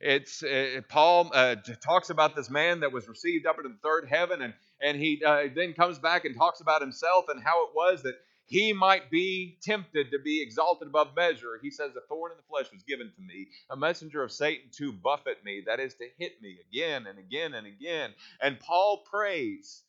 it's 0.00 0.42
uh, 0.42 0.82
Paul 0.88 1.30
uh, 1.32 1.56
talks 1.82 2.10
about 2.10 2.36
this 2.36 2.50
man 2.50 2.80
that 2.80 2.92
was 2.92 3.08
received 3.08 3.46
up 3.46 3.56
into 3.56 3.70
the 3.70 3.78
third 3.82 4.08
heaven, 4.08 4.42
and 4.42 4.52
and 4.82 4.98
he 4.98 5.22
uh, 5.24 5.44
then 5.54 5.72
comes 5.72 5.98
back 5.98 6.24
and 6.24 6.36
talks 6.36 6.60
about 6.60 6.82
himself 6.82 7.26
and 7.28 7.42
how 7.42 7.64
it 7.66 7.70
was 7.74 8.02
that 8.02 8.14
he 8.46 8.72
might 8.72 9.10
be 9.10 9.58
tempted 9.62 10.10
to 10.10 10.18
be 10.18 10.42
exalted 10.42 10.88
above 10.88 11.14
measure. 11.16 11.58
He 11.62 11.70
says, 11.70 11.92
"A 11.96 12.06
thorn 12.08 12.32
in 12.32 12.36
the 12.36 12.42
flesh 12.42 12.70
was 12.72 12.82
given 12.82 13.10
to 13.14 13.22
me, 13.22 13.48
a 13.70 13.76
messenger 13.76 14.22
of 14.22 14.32
Satan 14.32 14.68
to 14.78 14.92
buffet 14.92 15.44
me, 15.44 15.62
that 15.66 15.80
is 15.80 15.94
to 15.94 16.08
hit 16.18 16.42
me 16.42 16.58
again 16.68 17.06
and 17.06 17.18
again 17.18 17.54
and 17.54 17.66
again." 17.66 18.12
And 18.42 18.60
Paul 18.60 19.04
prays 19.10 19.82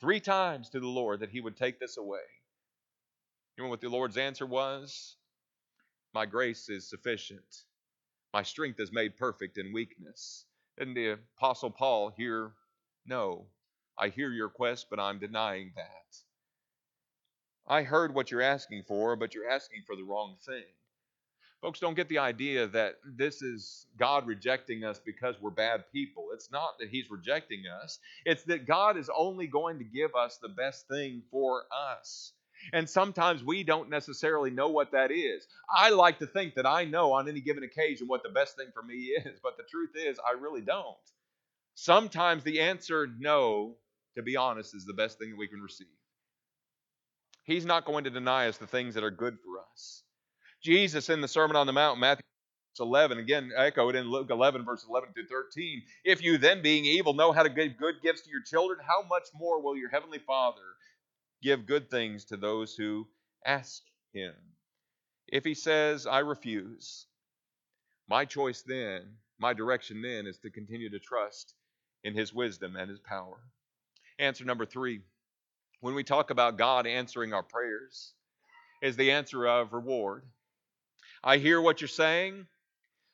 three 0.00 0.20
times 0.20 0.70
to 0.70 0.80
the 0.80 0.88
Lord 0.88 1.20
that 1.20 1.30
he 1.30 1.40
would 1.40 1.56
take 1.56 1.78
this 1.78 1.96
away. 1.98 2.20
You 3.56 3.64
know 3.64 3.70
what 3.70 3.80
the 3.80 3.88
Lord's 3.88 4.16
answer 4.16 4.46
was? 4.46 5.16
My 6.14 6.26
grace 6.26 6.68
is 6.68 6.88
sufficient. 6.88 7.64
My 8.32 8.44
strength 8.44 8.78
is 8.78 8.92
made 8.92 9.16
perfect 9.16 9.58
in 9.58 9.72
weakness. 9.72 10.44
And 10.78 10.96
the 10.96 11.18
Apostle 11.36 11.70
Paul 11.70 12.12
here, 12.16 12.52
no, 13.04 13.46
I 13.98 14.08
hear 14.08 14.30
your 14.30 14.48
quest, 14.48 14.86
but 14.90 15.00
I'm 15.00 15.18
denying 15.18 15.72
that. 15.76 16.16
I 17.66 17.82
heard 17.82 18.14
what 18.14 18.30
you're 18.30 18.42
asking 18.42 18.84
for, 18.86 19.16
but 19.16 19.34
you're 19.34 19.50
asking 19.50 19.82
for 19.86 19.96
the 19.96 20.04
wrong 20.04 20.36
thing. 20.46 20.64
Folks, 21.60 21.80
don't 21.80 21.94
get 21.94 22.08
the 22.08 22.18
idea 22.18 22.66
that 22.68 22.96
this 23.04 23.40
is 23.42 23.86
God 23.96 24.26
rejecting 24.26 24.84
us 24.84 25.00
because 25.04 25.34
we're 25.40 25.50
bad 25.50 25.84
people. 25.92 26.28
It's 26.34 26.50
not 26.50 26.78
that 26.78 26.90
He's 26.90 27.10
rejecting 27.10 27.64
us, 27.82 27.98
it's 28.24 28.44
that 28.44 28.66
God 28.66 28.96
is 28.98 29.10
only 29.16 29.46
going 29.46 29.78
to 29.78 29.84
give 29.84 30.14
us 30.14 30.38
the 30.38 30.48
best 30.48 30.86
thing 30.88 31.22
for 31.30 31.64
us. 31.72 32.34
And 32.72 32.88
sometimes 32.88 33.44
we 33.44 33.62
don't 33.62 33.90
necessarily 33.90 34.50
know 34.50 34.68
what 34.68 34.92
that 34.92 35.10
is. 35.10 35.46
I 35.68 35.90
like 35.90 36.18
to 36.20 36.26
think 36.26 36.54
that 36.54 36.66
I 36.66 36.84
know 36.84 37.12
on 37.12 37.28
any 37.28 37.40
given 37.40 37.64
occasion 37.64 38.08
what 38.08 38.22
the 38.22 38.28
best 38.28 38.56
thing 38.56 38.68
for 38.72 38.82
me 38.82 38.94
is, 39.24 39.38
but 39.42 39.56
the 39.56 39.64
truth 39.64 39.90
is, 39.96 40.18
I 40.18 40.38
really 40.40 40.62
don't. 40.62 40.96
Sometimes 41.74 42.44
the 42.44 42.60
answer 42.60 43.08
no 43.18 43.76
to 44.16 44.22
be 44.22 44.36
honest, 44.36 44.74
is 44.74 44.84
the 44.84 44.94
best 44.94 45.18
thing 45.18 45.30
that 45.30 45.38
we 45.38 45.48
can 45.48 45.60
receive. 45.60 45.86
He's 47.44 47.66
not 47.66 47.84
going 47.84 48.04
to 48.04 48.10
deny 48.10 48.48
us 48.48 48.58
the 48.58 48.66
things 48.66 48.94
that 48.94 49.04
are 49.04 49.10
good 49.10 49.38
for 49.44 49.60
us. 49.72 50.02
Jesus 50.62 51.10
in 51.10 51.20
the 51.20 51.28
Sermon 51.28 51.56
on 51.56 51.66
the 51.66 51.72
Mount, 51.72 52.00
Matthew 52.00 52.24
11, 52.80 53.18
again 53.18 53.52
echoed 53.56 53.94
in 53.94 54.10
Luke 54.10 54.30
11, 54.30 54.64
verse 54.64 54.84
11 54.88 55.10
through 55.12 55.26
13. 55.26 55.82
If 56.04 56.22
you 56.22 56.38
then, 56.38 56.62
being 56.62 56.84
evil, 56.84 57.12
know 57.12 57.32
how 57.32 57.42
to 57.42 57.50
give 57.50 57.76
good 57.76 57.96
gifts 58.02 58.22
to 58.22 58.30
your 58.30 58.42
children, 58.42 58.80
how 58.84 59.06
much 59.06 59.24
more 59.34 59.62
will 59.62 59.76
your 59.76 59.90
heavenly 59.90 60.18
Father 60.18 60.62
give 61.44 61.66
good 61.66 61.90
things 61.90 62.24
to 62.26 62.36
those 62.36 62.74
who 62.74 63.06
ask 63.46 63.82
him? 64.12 64.34
If 65.28 65.44
he 65.44 65.54
says, 65.54 66.06
I 66.06 66.20
refuse, 66.20 67.06
my 68.08 68.24
choice 68.24 68.62
then, 68.62 69.02
my 69.38 69.52
direction 69.52 70.02
then, 70.02 70.26
is 70.26 70.38
to 70.38 70.50
continue 70.50 70.90
to 70.90 70.98
trust 70.98 71.54
in 72.02 72.14
his 72.14 72.34
wisdom 72.34 72.76
and 72.76 72.90
his 72.90 73.00
power. 73.00 73.38
Answer 74.18 74.44
number 74.44 74.66
three 74.66 75.02
when 75.80 75.94
we 75.94 76.02
talk 76.02 76.30
about 76.30 76.56
God 76.56 76.86
answering 76.86 77.34
our 77.34 77.42
prayers, 77.42 78.14
is 78.80 78.96
the 78.96 79.10
answer 79.10 79.46
of 79.46 79.74
reward. 79.74 80.24
I 81.22 81.36
hear 81.36 81.60
what 81.60 81.82
you're 81.82 81.88
saying. 81.88 82.46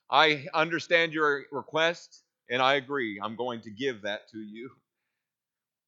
I 0.08 0.46
understand 0.54 1.12
your 1.12 1.44
request, 1.50 2.22
and 2.48 2.62
I 2.62 2.74
agree. 2.74 3.20
I'm 3.20 3.34
going 3.34 3.60
to 3.62 3.70
give 3.70 4.02
that 4.02 4.28
to 4.30 4.38
you. 4.38 4.70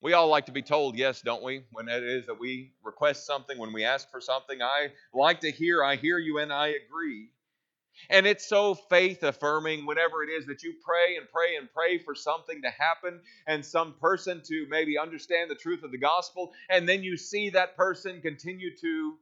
We 0.03 0.15
all 0.15 0.27
like 0.27 0.47
to 0.47 0.53
be 0.53 0.63
told 0.63 0.97
yes, 0.97 1.23
don't 1.23 1.45
we? 1.45 1.63
When 1.71 1.89
it 1.89 2.03
is 2.03 2.27
that 2.27 2.41
we 2.41 2.73
request 2.83 3.25
something, 3.25 3.57
when 3.57 3.73
we 3.73 3.85
ask 3.85 4.11
for 4.11 4.21
something, 4.21 4.61
I 4.61 4.89
like 5.15 5.41
to 5.41 5.51
hear, 5.53 5.85
I 5.85 5.95
hear 5.95 6.19
you, 6.19 6.39
and 6.39 6.53
I 6.53 6.75
agree. 6.87 7.29
And 8.11 8.27
it's 8.27 8.45
so 8.49 8.75
faith 8.75 9.23
affirming 9.23 9.87
whenever 9.87 10.25
it 10.25 10.29
is 10.29 10.47
that 10.47 10.65
you 10.65 10.75
pray 10.85 11.17
and 11.19 11.29
pray 11.33 11.55
and 11.57 11.69
pray 11.73 11.99
for 11.99 12.17
something 12.17 12.63
to 12.63 12.71
happen 12.71 13.21
and 13.47 13.65
some 13.65 13.95
person 14.01 14.43
to 14.47 14.67
maybe 14.69 14.99
understand 14.99 15.49
the 15.49 15.55
truth 15.55 15.85
of 15.85 15.93
the 15.93 15.99
gospel, 15.99 16.53
and 16.69 16.89
then 16.89 17.05
you 17.05 17.17
see 17.17 17.51
that 17.51 17.77
person 17.77 18.21
continue 18.21 18.77
to 18.79 19.15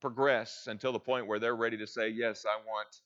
progress 0.00 0.66
until 0.66 0.92
the 0.92 0.98
point 0.98 1.28
where 1.28 1.38
they're 1.38 1.54
ready 1.54 1.76
to 1.76 1.86
say, 1.86 2.08
Yes, 2.08 2.44
I 2.44 2.56
want 2.66 3.00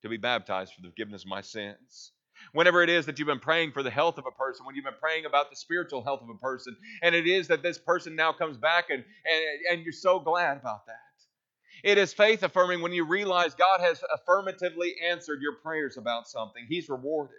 to 0.00 0.08
be 0.08 0.16
baptized 0.16 0.72
for 0.72 0.80
the 0.80 0.88
forgiveness 0.88 1.24
of 1.24 1.28
my 1.28 1.42
sins. 1.42 2.12
Whenever 2.52 2.82
it 2.82 2.90
is 2.90 3.06
that 3.06 3.18
you've 3.18 3.26
been 3.26 3.38
praying 3.38 3.72
for 3.72 3.82
the 3.82 3.90
health 3.90 4.18
of 4.18 4.26
a 4.26 4.30
person, 4.30 4.66
when 4.66 4.74
you've 4.74 4.84
been 4.84 4.94
praying 5.00 5.24
about 5.24 5.50
the 5.50 5.56
spiritual 5.56 6.02
health 6.02 6.22
of 6.22 6.28
a 6.28 6.38
person, 6.38 6.76
and 7.02 7.14
it 7.14 7.26
is 7.26 7.48
that 7.48 7.62
this 7.62 7.78
person 7.78 8.14
now 8.16 8.32
comes 8.32 8.56
back 8.56 8.90
and, 8.90 9.04
and, 9.24 9.44
and 9.70 9.82
you're 9.82 9.92
so 9.92 10.18
glad 10.18 10.56
about 10.56 10.86
that. 10.86 10.98
It 11.82 11.98
is 11.98 12.14
faith 12.14 12.42
affirming 12.42 12.80
when 12.80 12.92
you 12.92 13.04
realize 13.04 13.54
God 13.54 13.80
has 13.80 14.02
affirmatively 14.14 14.94
answered 15.06 15.42
your 15.42 15.56
prayers 15.56 15.96
about 15.98 16.28
something. 16.28 16.64
He's 16.68 16.88
rewarded. 16.88 17.36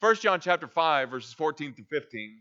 1 0.00 0.16
John 0.16 0.40
chapter 0.40 0.66
5, 0.66 1.10
verses 1.10 1.32
14 1.32 1.74
through 1.74 1.84
15. 1.84 2.38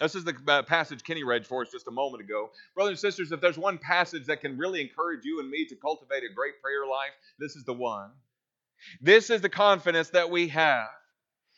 This 0.00 0.14
is 0.14 0.24
the 0.24 0.34
uh, 0.48 0.62
passage 0.62 1.04
Kenny 1.04 1.22
read 1.22 1.46
for 1.46 1.62
us 1.62 1.70
just 1.70 1.86
a 1.88 1.90
moment 1.90 2.22
ago. 2.22 2.50
Brothers 2.74 2.92
and 2.92 2.98
sisters, 2.98 3.32
if 3.32 3.40
there's 3.40 3.56
one 3.56 3.78
passage 3.78 4.26
that 4.26 4.40
can 4.40 4.58
really 4.58 4.80
encourage 4.80 5.24
you 5.24 5.40
and 5.40 5.48
me 5.48 5.64
to 5.66 5.76
cultivate 5.76 6.24
a 6.24 6.34
great 6.34 6.60
prayer 6.60 6.86
life, 6.86 7.12
this 7.38 7.54
is 7.54 7.64
the 7.64 7.72
one. 7.72 8.10
This 9.00 9.30
is 9.30 9.40
the 9.40 9.48
confidence 9.48 10.10
that 10.10 10.30
we 10.30 10.48
have. 10.48 10.88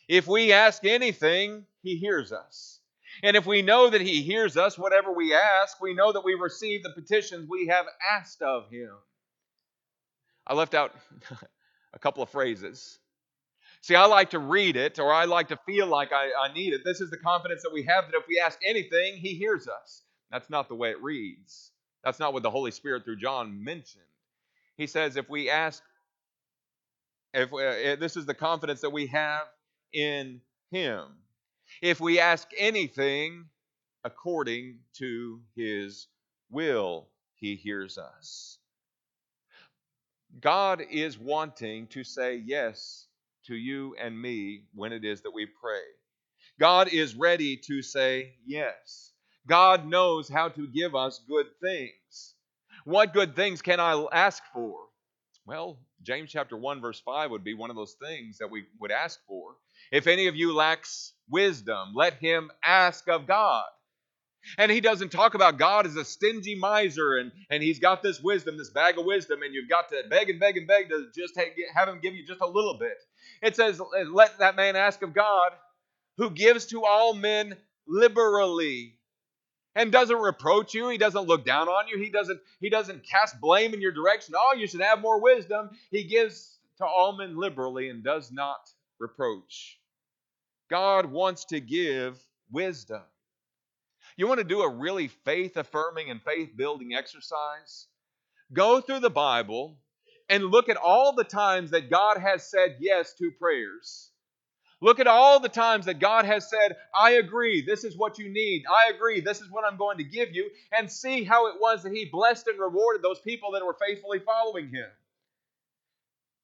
If 0.09 0.27
we 0.27 0.53
ask 0.53 0.85
anything, 0.85 1.67
He 1.83 1.97
hears 1.97 2.33
us. 2.33 2.81
And 3.23 3.37
if 3.37 3.47
we 3.47 3.63
know 3.63 3.91
that 3.91 4.01
He 4.01 4.23
hears 4.23 4.57
us, 4.57 4.79
whatever 4.79 5.13
we 5.13 5.35
ask, 5.35 5.81
we 5.81 5.95
know 5.95 6.13
that 6.13 6.25
we 6.25 6.35
receive 6.35 6.83
the 6.83 6.91
petitions 6.91 7.49
we 7.49 7.69
have 7.69 7.87
asked 8.13 8.43
of 8.43 8.71
Him. 8.71 8.91
I 10.47 10.55
left 10.55 10.75
out 10.75 10.95
a 11.93 11.99
couple 11.99 12.23
of 12.23 12.31
phrases. 12.31 12.99
See, 13.81 13.95
I 13.95 14.07
like 14.07 14.31
to 14.31 14.39
read 14.39 14.77
it, 14.77 14.99
or 14.99 15.13
I 15.13 15.25
like 15.25 15.49
to 15.49 15.59
feel 15.67 15.87
like 15.87 16.13
I, 16.13 16.31
I 16.49 16.53
need 16.53 16.73
it. 16.73 16.83
This 16.85 17.01
is 17.01 17.11
the 17.11 17.17
confidence 17.17 17.63
that 17.63 17.73
we 17.73 17.85
have 17.85 18.07
that 18.07 18.17
if 18.17 18.25
we 18.29 18.41
ask 18.41 18.59
anything, 18.67 19.17
He 19.17 19.35
hears 19.35 19.69
us. 19.69 20.03
That's 20.31 20.51
not 20.51 20.69
the 20.69 20.75
way 20.75 20.91
it 20.91 21.03
reads. 21.03 21.71
That's 22.05 22.19
not 22.19 22.33
what 22.33 22.43
the 22.43 22.51
Holy 22.51 22.71
Spirit 22.71 23.05
through 23.05 23.17
John 23.17 23.63
mentioned. 23.65 24.05
He 24.77 24.87
says, 24.87 25.17
if 25.17 25.29
we 25.29 25.51
ask, 25.51 25.83
if, 27.37 27.53
uh, 27.53 27.59
if 27.59 28.01
this 28.01 28.17
is 28.17 28.27
the 28.27 28.35
confidence 28.35 28.81
that 28.81 28.91
we 28.91 29.07
have 29.09 29.45
in 29.93 30.41
Him. 30.71 31.05
If 31.83 32.01
we 32.01 32.21
ask 32.21 32.49
anything 32.57 33.47
according 34.05 34.79
to 34.95 35.41
his 35.55 36.07
will, 36.51 37.09
he 37.35 37.57
hears 37.57 37.99
us. 37.99 38.59
God 40.41 40.83
is 40.91 41.19
wanting 41.19 41.89
to 41.89 42.05
say 42.05 42.37
yes 42.37 43.09
to 43.47 43.55
you 43.55 43.97
and 44.01 44.21
me 44.21 44.63
when 44.75 44.93
it 44.93 45.05
is 45.05 45.23
that 45.23 45.35
we 45.35 45.47
pray. 45.47 45.83
God 46.59 46.89
is 46.93 47.15
ready 47.17 47.57
to 47.67 47.83
say 47.83 48.35
yes. 48.47 49.13
God 49.47 49.87
knows 49.87 50.29
how 50.29 50.49
to 50.51 50.69
give 50.69 50.95
us 50.95 51.21
good 51.29 51.47
things. 51.61 52.35
What 52.85 53.13
good 53.13 53.35
things 53.37 53.61
can 53.61 53.81
I 53.81 54.07
ask 54.13 54.43
for? 54.53 54.79
Well, 55.45 55.79
James 56.03 56.31
chapter 56.31 56.57
1 56.57 56.81
verse 56.81 57.01
5 57.01 57.31
would 57.31 57.45
be 57.45 57.55
one 57.55 57.71
of 57.71 57.77
those 57.77 57.97
things 58.01 58.39
that 58.39 58.51
we 58.51 58.65
would 58.81 58.91
ask 58.91 59.19
for. 59.27 59.57
If 59.91 60.07
any 60.07 60.27
of 60.27 60.37
you 60.37 60.55
lacks 60.55 61.13
wisdom, 61.29 61.93
let 61.95 62.15
him 62.15 62.51
ask 62.65 63.09
of 63.09 63.27
God. 63.27 63.65
And 64.59 64.71
he 64.71 64.81
doesn't 64.81 65.11
talk 65.11 65.35
about 65.35 65.59
God 65.59 65.87
as 65.87 65.97
a 65.97 66.05
stingy 66.05 66.55
miser 66.55 67.17
and, 67.17 67.33
and 67.51 67.63
he's 67.63 67.81
got 67.81 68.03
this 68.03 68.21
wisdom, 68.21 68.57
this 68.57 68.71
bag 68.71 68.99
of 68.99 69.05
wisdom, 69.05 69.43
and 69.43 69.53
you've 69.53 69.69
got 69.69 69.89
to 69.89 70.03
beg 70.09 70.31
and 70.31 70.39
beg 70.39 70.57
and 70.57 70.69
beg 70.69 70.89
to 70.91 71.09
just 71.17 71.37
have 71.75 71.89
him 71.89 72.01
give 72.01 72.15
you 72.15 72.25
just 72.25 72.41
a 72.41 72.47
little 72.47 72.79
bit. 72.79 72.97
It 73.43 73.57
says, 73.57 73.81
let 74.13 74.39
that 74.39 74.57
man 74.57 74.77
ask 74.77 75.03
of 75.03 75.15
God 75.15 75.53
who 76.17 76.31
gives 76.31 76.67
to 76.67 76.85
all 76.85 77.13
men 77.15 77.57
liberally 77.89 78.96
and 79.77 79.93
doesn't 79.93 80.19
reproach 80.19 80.75
you 80.75 80.89
he 80.89 80.99
doesn't 80.99 81.29
look 81.29 81.47
down 81.47 81.69
on 81.69 81.87
you 81.87 81.99
he 81.99 82.11
doesn't 82.11 82.41
he 82.61 82.69
doesn't 82.69 83.05
cast 83.05 83.41
blame 83.41 83.75
in 83.75 83.81
your 83.81 83.93
direction 83.93 84.35
oh 84.37 84.55
you 84.59 84.67
should 84.67 84.81
have 84.81 85.01
more 85.01 85.21
wisdom 85.21 85.71
he 85.93 86.03
gives 86.03 86.59
to 86.79 86.85
all 86.85 87.17
men 87.17 87.39
liberally 87.39 87.91
and 87.91 88.03
does 88.03 88.33
not 88.33 88.71
reproach 88.99 89.79
God 90.69 91.07
wants 91.07 91.45
to 91.47 91.61
give 91.61 92.21
wisdom. 92.51 93.03
You 94.17 94.27
want 94.27 94.39
to 94.39 94.45
do 94.45 94.63
a 94.63 94.69
really 94.69 95.09
faith 95.09 95.57
affirming 95.57 96.11
and 96.11 96.23
faith 96.23 96.57
building 96.57 96.95
exercise? 96.95 97.87
Go 98.53 98.81
through 98.81 99.01
the 99.01 99.11
Bible 99.11 99.79
and 100.29 100.47
look 100.47 100.69
at 100.69 100.77
all 100.77 101.13
the 101.13 101.25
times 101.25 101.71
that 101.71 101.91
God 101.91 102.19
has 102.19 102.49
said 102.49 102.77
yes 102.81 103.15
to 103.15 103.31
prayers. 103.31 104.11
Look 104.83 105.01
at 105.01 105.07
all 105.07 105.41
the 105.41 105.49
times 105.49 105.87
that 105.87 106.01
God 106.01 106.27
has 106.27 106.51
said, 106.51 106.77
I 106.95 107.13
agree, 107.13 107.63
this 107.63 107.83
is 107.83 107.97
what 107.97 108.19
you 108.19 108.29
need. 108.29 108.65
I 108.71 108.93
agree, 108.95 109.21
this 109.21 109.41
is 109.41 109.51
what 109.51 109.65
I'm 109.65 109.79
going 109.79 109.99
to 109.99 110.05
give 110.05 110.35
you. 110.35 110.51
And 110.71 110.91
see 110.91 111.25
how 111.25 111.47
it 111.49 111.55
was 111.59 111.83
that 111.83 111.93
He 111.93 112.05
blessed 112.05 112.47
and 112.49 112.61
rewarded 112.61 113.03
those 113.03 113.21
people 113.21 113.53
that 113.53 113.65
were 113.65 113.77
faithfully 113.87 114.19
following 114.19 114.69
Him. 114.69 114.89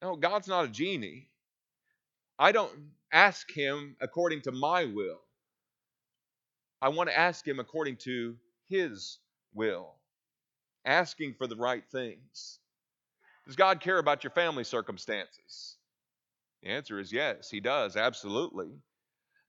No, 0.01 0.17
God's 0.17 0.49
not 0.49 0.65
a 0.65 0.69
genie. 0.69 1.29
I 2.39 2.53
don't 2.53 2.73
ask 3.13 3.51
Him 3.53 3.97
according 4.01 4.43
to 4.43 4.53
my 4.53 4.87
will. 4.87 5.21
I 6.81 6.89
want 6.89 7.11
to 7.11 7.19
ask 7.19 7.47
Him 7.47 7.61
according 7.61 7.97
to 7.99 8.37
His 8.69 9.19
will, 9.55 9.95
asking 10.87 11.35
for 11.35 11.47
the 11.47 11.57
right 11.57 11.85
things. 11.93 12.59
Does 13.47 13.57
God 13.57 13.81
care 13.81 13.99
about 13.99 14.25
your 14.25 14.31
family 14.31 14.65
circumstances? 14.65 15.77
The 16.63 16.71
answer 16.71 16.99
is 16.99 17.13
yes, 17.13 17.51
He 17.51 17.61
does, 17.61 17.97
absolutely. 17.97 18.71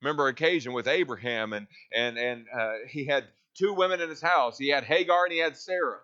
Remember 0.02 0.28
occasion 0.28 0.72
with 0.72 0.88
Abraham, 0.88 1.52
and 1.52 1.66
and 1.94 2.18
and 2.18 2.46
uh, 2.54 2.72
he 2.88 3.06
had 3.06 3.24
two 3.54 3.72
women 3.72 4.00
in 4.00 4.08
his 4.08 4.20
house. 4.20 4.58
He 4.58 4.68
had 4.68 4.84
Hagar 4.84 5.24
and 5.24 5.32
he 5.32 5.38
had 5.38 5.56
Sarah 5.56 6.00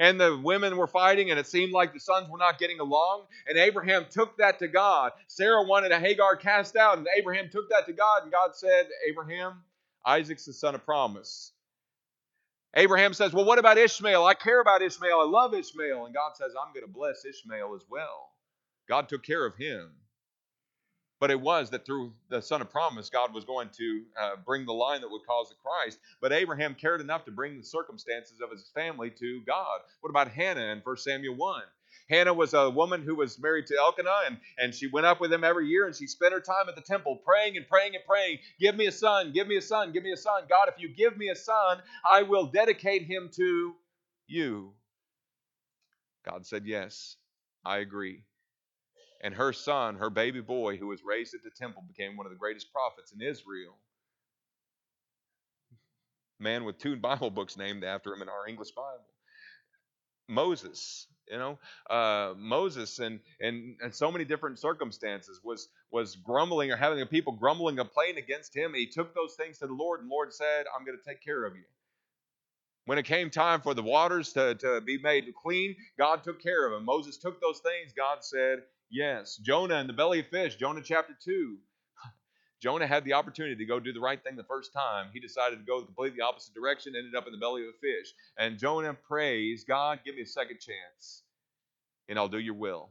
and 0.00 0.18
the 0.18 0.36
women 0.42 0.78
were 0.78 0.86
fighting, 0.86 1.30
and 1.30 1.38
it 1.38 1.46
seemed 1.46 1.72
like 1.72 1.92
the 1.92 2.00
sons 2.00 2.28
were 2.30 2.38
not 2.38 2.58
getting 2.58 2.80
along. 2.80 3.26
And 3.46 3.58
Abraham 3.58 4.06
took 4.10 4.36
that 4.38 4.58
to 4.60 4.66
God. 4.66 5.12
Sarah 5.26 5.62
wanted 5.62 5.92
a 5.92 6.00
Hagar 6.00 6.36
cast 6.36 6.74
out, 6.74 6.96
and 6.96 7.06
Abraham 7.16 7.50
took 7.50 7.68
that 7.68 7.86
to 7.86 7.92
God, 7.92 8.22
and 8.22 8.32
God 8.32 8.56
said, 8.56 8.88
Abraham, 9.08 9.62
Isaac's 10.04 10.46
the 10.46 10.54
son 10.54 10.74
of 10.74 10.84
promise. 10.86 11.52
Abraham 12.74 13.12
says, 13.12 13.34
Well, 13.34 13.44
what 13.44 13.58
about 13.58 13.76
Ishmael? 13.76 14.24
I 14.24 14.32
care 14.32 14.60
about 14.60 14.80
Ishmael. 14.80 15.20
I 15.20 15.24
love 15.24 15.52
Ishmael. 15.52 16.06
And 16.06 16.14
God 16.14 16.32
says, 16.34 16.52
I'm 16.58 16.72
going 16.72 16.86
to 16.86 16.92
bless 16.92 17.24
Ishmael 17.26 17.74
as 17.74 17.82
well. 17.90 18.30
God 18.88 19.08
took 19.08 19.22
care 19.22 19.44
of 19.44 19.54
him. 19.56 19.90
But 21.20 21.30
it 21.30 21.40
was 21.40 21.70
that 21.70 21.84
through 21.84 22.14
the 22.30 22.40
son 22.40 22.62
of 22.62 22.70
promise, 22.70 23.10
God 23.10 23.34
was 23.34 23.44
going 23.44 23.68
to 23.76 24.02
uh, 24.18 24.30
bring 24.44 24.64
the 24.64 24.72
line 24.72 25.02
that 25.02 25.10
would 25.10 25.26
cause 25.26 25.50
the 25.50 25.54
Christ. 25.62 25.98
But 26.20 26.32
Abraham 26.32 26.74
cared 26.74 27.02
enough 27.02 27.26
to 27.26 27.30
bring 27.30 27.58
the 27.58 27.64
circumstances 27.64 28.40
of 28.40 28.50
his 28.50 28.70
family 28.74 29.10
to 29.10 29.42
God. 29.46 29.80
What 30.00 30.10
about 30.10 30.28
Hannah 30.28 30.72
in 30.72 30.80
1 30.82 30.96
Samuel 30.96 31.36
1? 31.36 31.62
Hannah 32.08 32.34
was 32.34 32.54
a 32.54 32.70
woman 32.70 33.02
who 33.02 33.14
was 33.14 33.38
married 33.38 33.66
to 33.66 33.76
Elkanah, 33.76 34.22
and, 34.26 34.38
and 34.58 34.74
she 34.74 34.88
went 34.88 35.06
up 35.06 35.20
with 35.20 35.32
him 35.32 35.44
every 35.44 35.68
year, 35.68 35.86
and 35.86 35.94
she 35.94 36.06
spent 36.06 36.32
her 36.32 36.40
time 36.40 36.68
at 36.68 36.74
the 36.74 36.80
temple 36.80 37.16
praying 37.16 37.56
and 37.56 37.68
praying 37.68 37.94
and 37.94 38.04
praying. 38.04 38.38
Give 38.58 38.74
me 38.74 38.86
a 38.86 38.92
son, 38.92 39.32
give 39.32 39.46
me 39.46 39.56
a 39.56 39.62
son, 39.62 39.92
give 39.92 40.02
me 40.02 40.12
a 40.12 40.16
son. 40.16 40.44
God, 40.48 40.68
if 40.68 40.80
you 40.80 40.88
give 40.88 41.16
me 41.16 41.28
a 41.28 41.36
son, 41.36 41.78
I 42.08 42.22
will 42.22 42.46
dedicate 42.46 43.04
him 43.04 43.30
to 43.36 43.74
you. 44.26 44.72
God 46.24 46.46
said, 46.46 46.66
Yes, 46.66 47.16
I 47.64 47.78
agree. 47.78 48.24
And 49.22 49.34
her 49.34 49.52
son, 49.52 49.96
her 49.96 50.10
baby 50.10 50.40
boy, 50.40 50.76
who 50.78 50.88
was 50.88 51.02
raised 51.04 51.34
at 51.34 51.42
the 51.42 51.50
temple, 51.50 51.84
became 51.88 52.16
one 52.16 52.26
of 52.26 52.32
the 52.32 52.38
greatest 52.38 52.72
prophets 52.72 53.12
in 53.12 53.22
Israel. 53.22 53.76
man 56.40 56.64
with 56.64 56.78
two 56.78 56.96
Bible 57.00 57.30
books 57.30 57.56
named 57.56 57.84
after 57.84 58.12
him 58.12 58.22
in 58.22 58.28
our 58.28 58.48
English 58.48 58.72
Bible. 58.72 59.04
Moses, 60.28 61.08
you 61.30 61.38
know, 61.38 61.58
uh, 61.90 62.34
Moses 62.36 62.98
and, 63.00 63.20
and 63.40 63.76
and 63.82 63.94
so 63.94 64.12
many 64.12 64.24
different 64.24 64.58
circumstances 64.58 65.40
was 65.44 65.68
was 65.90 66.16
grumbling 66.16 66.72
or 66.72 66.76
having 66.76 66.98
the 67.00 67.06
people 67.06 67.32
grumbling, 67.34 67.76
complaining 67.76 68.22
against 68.22 68.56
him. 68.56 68.74
He 68.74 68.86
took 68.86 69.14
those 69.14 69.34
things 69.34 69.58
to 69.58 69.66
the 69.66 69.74
Lord, 69.74 70.00
and 70.00 70.10
the 70.10 70.14
Lord 70.14 70.32
said, 70.34 70.66
"I'm 70.76 70.84
going 70.86 70.98
to 70.98 71.04
take 71.04 71.22
care 71.22 71.44
of 71.44 71.56
you." 71.56 71.64
When 72.86 72.98
it 72.98 73.04
came 73.04 73.30
time 73.30 73.60
for 73.60 73.74
the 73.74 73.82
waters 73.82 74.32
to, 74.34 74.56
to 74.56 74.80
be 74.80 74.98
made 74.98 75.32
clean, 75.40 75.76
God 75.98 76.24
took 76.24 76.42
care 76.42 76.66
of 76.66 76.72
him. 76.72 76.84
Moses 76.84 77.18
took 77.18 77.40
those 77.40 77.60
things. 77.60 77.92
God 77.96 78.24
said, 78.24 78.62
Yes. 78.90 79.36
Jonah 79.36 79.76
in 79.76 79.86
the 79.86 79.92
belly 79.92 80.20
of 80.20 80.28
fish, 80.28 80.56
Jonah 80.56 80.82
chapter 80.82 81.14
2. 81.24 81.56
Jonah 82.62 82.86
had 82.86 83.04
the 83.04 83.14
opportunity 83.14 83.56
to 83.56 83.64
go 83.64 83.80
do 83.80 83.92
the 83.92 84.00
right 84.00 84.22
thing 84.22 84.36
the 84.36 84.44
first 84.44 84.72
time. 84.72 85.08
He 85.12 85.20
decided 85.20 85.58
to 85.58 85.64
go 85.64 85.80
the 85.80 85.86
completely 85.86 86.20
opposite 86.20 86.54
direction, 86.54 86.94
ended 86.96 87.14
up 87.14 87.26
in 87.26 87.32
the 87.32 87.38
belly 87.38 87.62
of 87.62 87.68
a 87.68 87.78
fish. 87.80 88.12
And 88.38 88.58
Jonah 88.58 88.94
prays, 88.94 89.64
God, 89.64 90.00
give 90.04 90.16
me 90.16 90.22
a 90.22 90.26
second 90.26 90.58
chance, 90.60 91.22
and 92.08 92.18
I'll 92.18 92.28
do 92.28 92.38
your 92.38 92.54
will. 92.54 92.90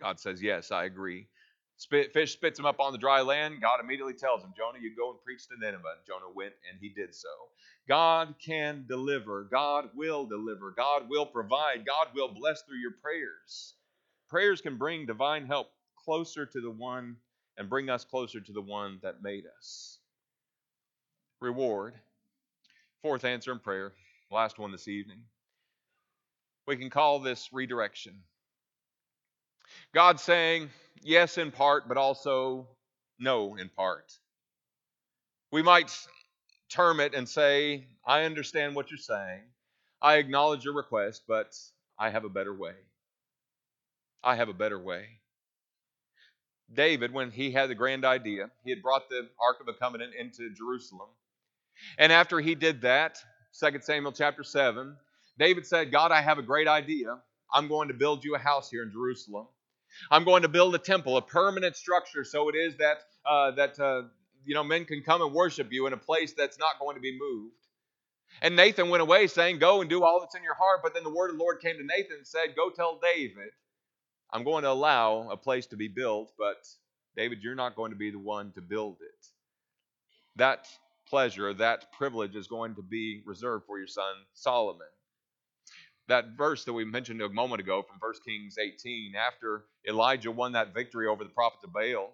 God 0.00 0.20
says, 0.20 0.42
Yes, 0.42 0.72
I 0.72 0.84
agree. 0.84 1.28
Spit, 1.76 2.12
fish 2.12 2.32
spits 2.34 2.58
him 2.58 2.66
up 2.66 2.80
on 2.80 2.92
the 2.92 2.98
dry 2.98 3.22
land. 3.22 3.60
God 3.62 3.80
immediately 3.80 4.14
tells 4.14 4.42
him, 4.42 4.52
Jonah, 4.56 4.78
you 4.80 4.94
go 4.96 5.10
and 5.10 5.20
preach 5.24 5.46
to 5.48 5.54
Nineveh. 5.58 6.04
Jonah 6.06 6.30
went 6.34 6.52
and 6.70 6.78
he 6.80 6.90
did 6.90 7.14
so. 7.14 7.28
God 7.88 8.34
can 8.44 8.84
deliver. 8.88 9.44
God 9.50 9.90
will 9.94 10.26
deliver. 10.26 10.72
God 10.72 11.08
will 11.08 11.26
provide. 11.26 11.86
God 11.86 12.08
will 12.14 12.28
bless 12.28 12.62
through 12.62 12.78
your 12.78 12.92
prayers. 13.02 13.74
Prayers 14.30 14.60
can 14.60 14.78
bring 14.78 15.06
divine 15.06 15.46
help 15.46 15.72
closer 16.04 16.46
to 16.46 16.60
the 16.60 16.70
one 16.70 17.16
and 17.58 17.68
bring 17.68 17.90
us 17.90 18.04
closer 18.04 18.40
to 18.40 18.52
the 18.52 18.62
one 18.62 19.00
that 19.02 19.22
made 19.22 19.44
us. 19.58 19.98
Reward. 21.40 21.94
Fourth 23.02 23.24
answer 23.24 23.50
in 23.50 23.58
prayer, 23.58 23.92
last 24.30 24.58
one 24.58 24.72
this 24.72 24.86
evening. 24.86 25.22
We 26.66 26.76
can 26.76 26.90
call 26.90 27.18
this 27.18 27.48
redirection. 27.52 28.14
God 29.92 30.20
saying 30.20 30.70
yes 31.02 31.38
in 31.38 31.50
part, 31.50 31.88
but 31.88 31.96
also 31.96 32.68
no 33.18 33.56
in 33.56 33.68
part. 33.68 34.12
We 35.50 35.62
might 35.62 35.90
term 36.68 37.00
it 37.00 37.14
and 37.14 37.28
say, 37.28 37.86
I 38.06 38.24
understand 38.24 38.76
what 38.76 38.90
you're 38.90 38.98
saying. 38.98 39.42
I 40.00 40.16
acknowledge 40.16 40.64
your 40.64 40.74
request, 40.74 41.24
but 41.26 41.56
I 41.98 42.10
have 42.10 42.24
a 42.24 42.28
better 42.28 42.54
way. 42.54 42.74
I 44.22 44.36
have 44.36 44.48
a 44.48 44.54
better 44.54 44.78
way. 44.78 45.06
David, 46.72 47.12
when 47.12 47.30
he 47.30 47.50
had 47.50 47.68
the 47.68 47.74
grand 47.74 48.04
idea, 48.04 48.50
he 48.64 48.70
had 48.70 48.82
brought 48.82 49.08
the 49.08 49.28
Ark 49.40 49.58
of 49.60 49.66
the 49.66 49.72
Covenant 49.72 50.12
into 50.18 50.50
Jerusalem. 50.54 51.08
And 51.98 52.12
after 52.12 52.40
he 52.40 52.54
did 52.54 52.82
that, 52.82 53.18
2 53.58 53.80
Samuel 53.80 54.12
chapter 54.12 54.44
7, 54.44 54.96
David 55.38 55.66
said, 55.66 55.90
God, 55.90 56.12
I 56.12 56.20
have 56.20 56.38
a 56.38 56.42
great 56.42 56.68
idea. 56.68 57.18
I'm 57.52 57.66
going 57.66 57.88
to 57.88 57.94
build 57.94 58.24
you 58.24 58.34
a 58.36 58.38
house 58.38 58.70
here 58.70 58.82
in 58.82 58.92
Jerusalem. 58.92 59.46
I'm 60.10 60.24
going 60.24 60.42
to 60.42 60.48
build 60.48 60.74
a 60.74 60.78
temple, 60.78 61.16
a 61.16 61.22
permanent 61.22 61.76
structure, 61.76 62.24
so 62.24 62.48
it 62.48 62.54
is 62.54 62.76
that 62.76 62.98
uh, 63.28 63.50
that 63.52 63.78
uh, 63.80 64.02
you 64.44 64.54
know 64.54 64.62
men 64.62 64.84
can 64.84 65.02
come 65.02 65.20
and 65.20 65.32
worship 65.32 65.72
you 65.72 65.86
in 65.86 65.92
a 65.92 65.96
place 65.96 66.32
that's 66.32 66.58
not 66.58 66.78
going 66.78 66.94
to 66.94 67.00
be 67.00 67.18
moved. 67.18 67.54
And 68.40 68.54
Nathan 68.54 68.88
went 68.88 69.02
away 69.02 69.26
saying, 69.26 69.58
"Go 69.58 69.80
and 69.80 69.90
do 69.90 70.04
all 70.04 70.20
that's 70.20 70.36
in 70.36 70.44
your 70.44 70.54
heart." 70.54 70.80
But 70.82 70.94
then 70.94 71.02
the 71.02 71.10
word 71.10 71.30
of 71.30 71.36
the 71.36 71.42
Lord 71.42 71.60
came 71.60 71.76
to 71.76 71.84
Nathan 71.84 72.18
and 72.18 72.26
said, 72.26 72.54
"Go 72.54 72.70
tell 72.70 73.00
David, 73.02 73.50
I'm 74.32 74.44
going 74.44 74.64
to 74.64 74.70
allow 74.70 75.28
a 75.30 75.36
place 75.36 75.66
to 75.66 75.76
be 75.76 75.88
built, 75.88 76.32
but 76.38 76.66
David, 77.16 77.42
you're 77.42 77.54
not 77.54 77.76
going 77.76 77.90
to 77.90 77.96
be 77.96 78.10
the 78.10 78.18
one 78.18 78.52
to 78.52 78.60
build 78.60 78.98
it. 79.00 79.26
That 80.36 80.66
pleasure, 81.08 81.52
that 81.54 81.92
privilege 81.92 82.36
is 82.36 82.46
going 82.46 82.76
to 82.76 82.82
be 82.82 83.22
reserved 83.26 83.66
for 83.66 83.78
your 83.78 83.88
son 83.88 84.14
Solomon." 84.32 84.86
that 86.10 86.36
verse 86.36 86.64
that 86.64 86.72
we 86.72 86.84
mentioned 86.84 87.22
a 87.22 87.28
moment 87.28 87.60
ago 87.60 87.82
from 87.82 87.96
1 88.00 88.12
Kings 88.26 88.56
18, 88.58 89.14
after 89.14 89.64
Elijah 89.88 90.30
won 90.30 90.52
that 90.52 90.74
victory 90.74 91.06
over 91.06 91.24
the 91.24 91.30
prophets 91.30 91.64
of 91.64 91.72
Baal, 91.72 92.12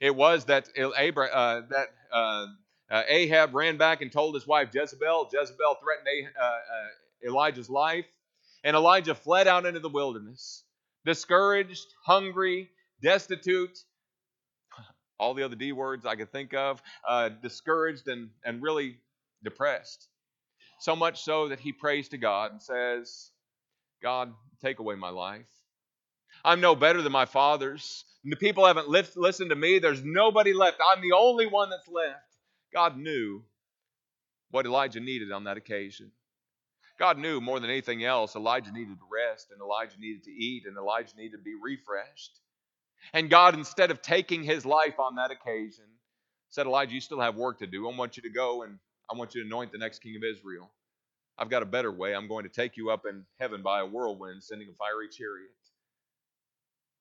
it 0.00 0.14
was 0.14 0.44
that, 0.46 0.68
Abra, 0.78 1.26
uh, 1.26 1.62
that 1.68 1.88
uh, 2.12 2.46
uh, 2.90 3.02
Ahab 3.08 3.54
ran 3.54 3.76
back 3.76 4.00
and 4.00 4.10
told 4.10 4.34
his 4.34 4.46
wife 4.46 4.68
Jezebel. 4.72 5.28
Jezebel 5.32 5.76
threatened 5.82 6.28
uh, 6.40 6.44
uh, 6.44 6.58
Elijah's 7.26 7.68
life, 7.68 8.06
and 8.64 8.76
Elijah 8.76 9.14
fled 9.14 9.48
out 9.48 9.66
into 9.66 9.80
the 9.80 9.88
wilderness, 9.88 10.62
discouraged, 11.06 11.86
hungry, 12.04 12.68
destitute, 13.00 13.78
all 15.18 15.32
the 15.32 15.44
other 15.44 15.56
D 15.56 15.72
words 15.72 16.04
I 16.04 16.16
could 16.16 16.32
think 16.32 16.52
of, 16.52 16.82
uh, 17.08 17.30
discouraged 17.30 18.08
and, 18.08 18.28
and 18.44 18.62
really 18.62 18.98
depressed. 19.42 20.08
So 20.80 20.94
much 20.94 21.22
so 21.22 21.48
that 21.48 21.60
he 21.60 21.72
prays 21.72 22.08
to 22.10 22.18
God 22.18 22.52
and 22.52 22.60
says, 22.60 23.30
God, 24.02 24.34
take 24.60 24.78
away 24.78 24.96
my 24.96 25.08
life. 25.08 25.46
I'm 26.44 26.60
no 26.60 26.76
better 26.76 27.00
than 27.00 27.12
my 27.12 27.24
fathers. 27.24 28.04
The 28.24 28.36
people 28.36 28.66
haven't 28.66 28.88
listened 28.88 29.50
to 29.50 29.56
me. 29.56 29.78
There's 29.78 30.02
nobody 30.04 30.52
left. 30.52 30.78
I'm 30.84 31.00
the 31.00 31.16
only 31.16 31.46
one 31.46 31.70
that's 31.70 31.88
left. 31.88 32.20
God 32.74 32.98
knew 32.98 33.42
what 34.50 34.66
Elijah 34.66 35.00
needed 35.00 35.32
on 35.32 35.44
that 35.44 35.56
occasion. 35.56 36.10
God 36.98 37.18
knew 37.18 37.40
more 37.40 37.60
than 37.60 37.70
anything 37.70 38.04
else 38.04 38.36
Elijah 38.36 38.72
needed 38.72 38.98
to 38.98 39.06
rest, 39.12 39.50
and 39.50 39.60
Elijah 39.60 39.98
needed 39.98 40.24
to 40.24 40.30
eat, 40.30 40.64
and 40.66 40.76
Elijah 40.76 41.16
needed 41.16 41.36
to 41.36 41.42
be 41.42 41.54
refreshed. 41.54 42.40
And 43.12 43.30
God, 43.30 43.54
instead 43.54 43.90
of 43.90 44.02
taking 44.02 44.42
his 44.42 44.64
life 44.64 44.98
on 44.98 45.16
that 45.16 45.30
occasion, 45.30 45.84
said, 46.48 46.66
Elijah, 46.66 46.94
you 46.94 47.00
still 47.00 47.20
have 47.20 47.36
work 47.36 47.58
to 47.58 47.66
do. 47.66 47.88
I 47.88 47.96
want 47.96 48.16
you 48.16 48.22
to 48.22 48.30
go 48.30 48.62
and 48.62 48.78
I 49.10 49.16
want 49.16 49.34
you 49.34 49.42
to 49.42 49.46
anoint 49.46 49.72
the 49.72 49.78
next 49.78 50.00
king 50.00 50.16
of 50.16 50.22
Israel. 50.24 50.70
I've 51.38 51.50
got 51.50 51.62
a 51.62 51.66
better 51.66 51.92
way. 51.92 52.14
I'm 52.14 52.28
going 52.28 52.44
to 52.44 52.48
take 52.48 52.76
you 52.76 52.90
up 52.90 53.04
in 53.08 53.24
heaven 53.38 53.62
by 53.62 53.80
a 53.80 53.86
whirlwind, 53.86 54.42
sending 54.42 54.68
a 54.68 54.72
fiery 54.72 55.08
chariot. 55.10 55.50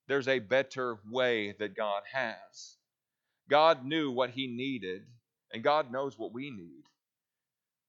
There's 0.07 0.27
a 0.27 0.39
better 0.39 0.99
way 1.09 1.55
that 1.57 1.75
God 1.75 2.03
has. 2.11 2.75
God 3.49 3.85
knew 3.85 4.11
what 4.11 4.31
He 4.31 4.47
needed, 4.47 5.03
and 5.53 5.63
God 5.63 5.91
knows 5.91 6.19
what 6.19 6.33
we 6.33 6.51
need. 6.51 6.83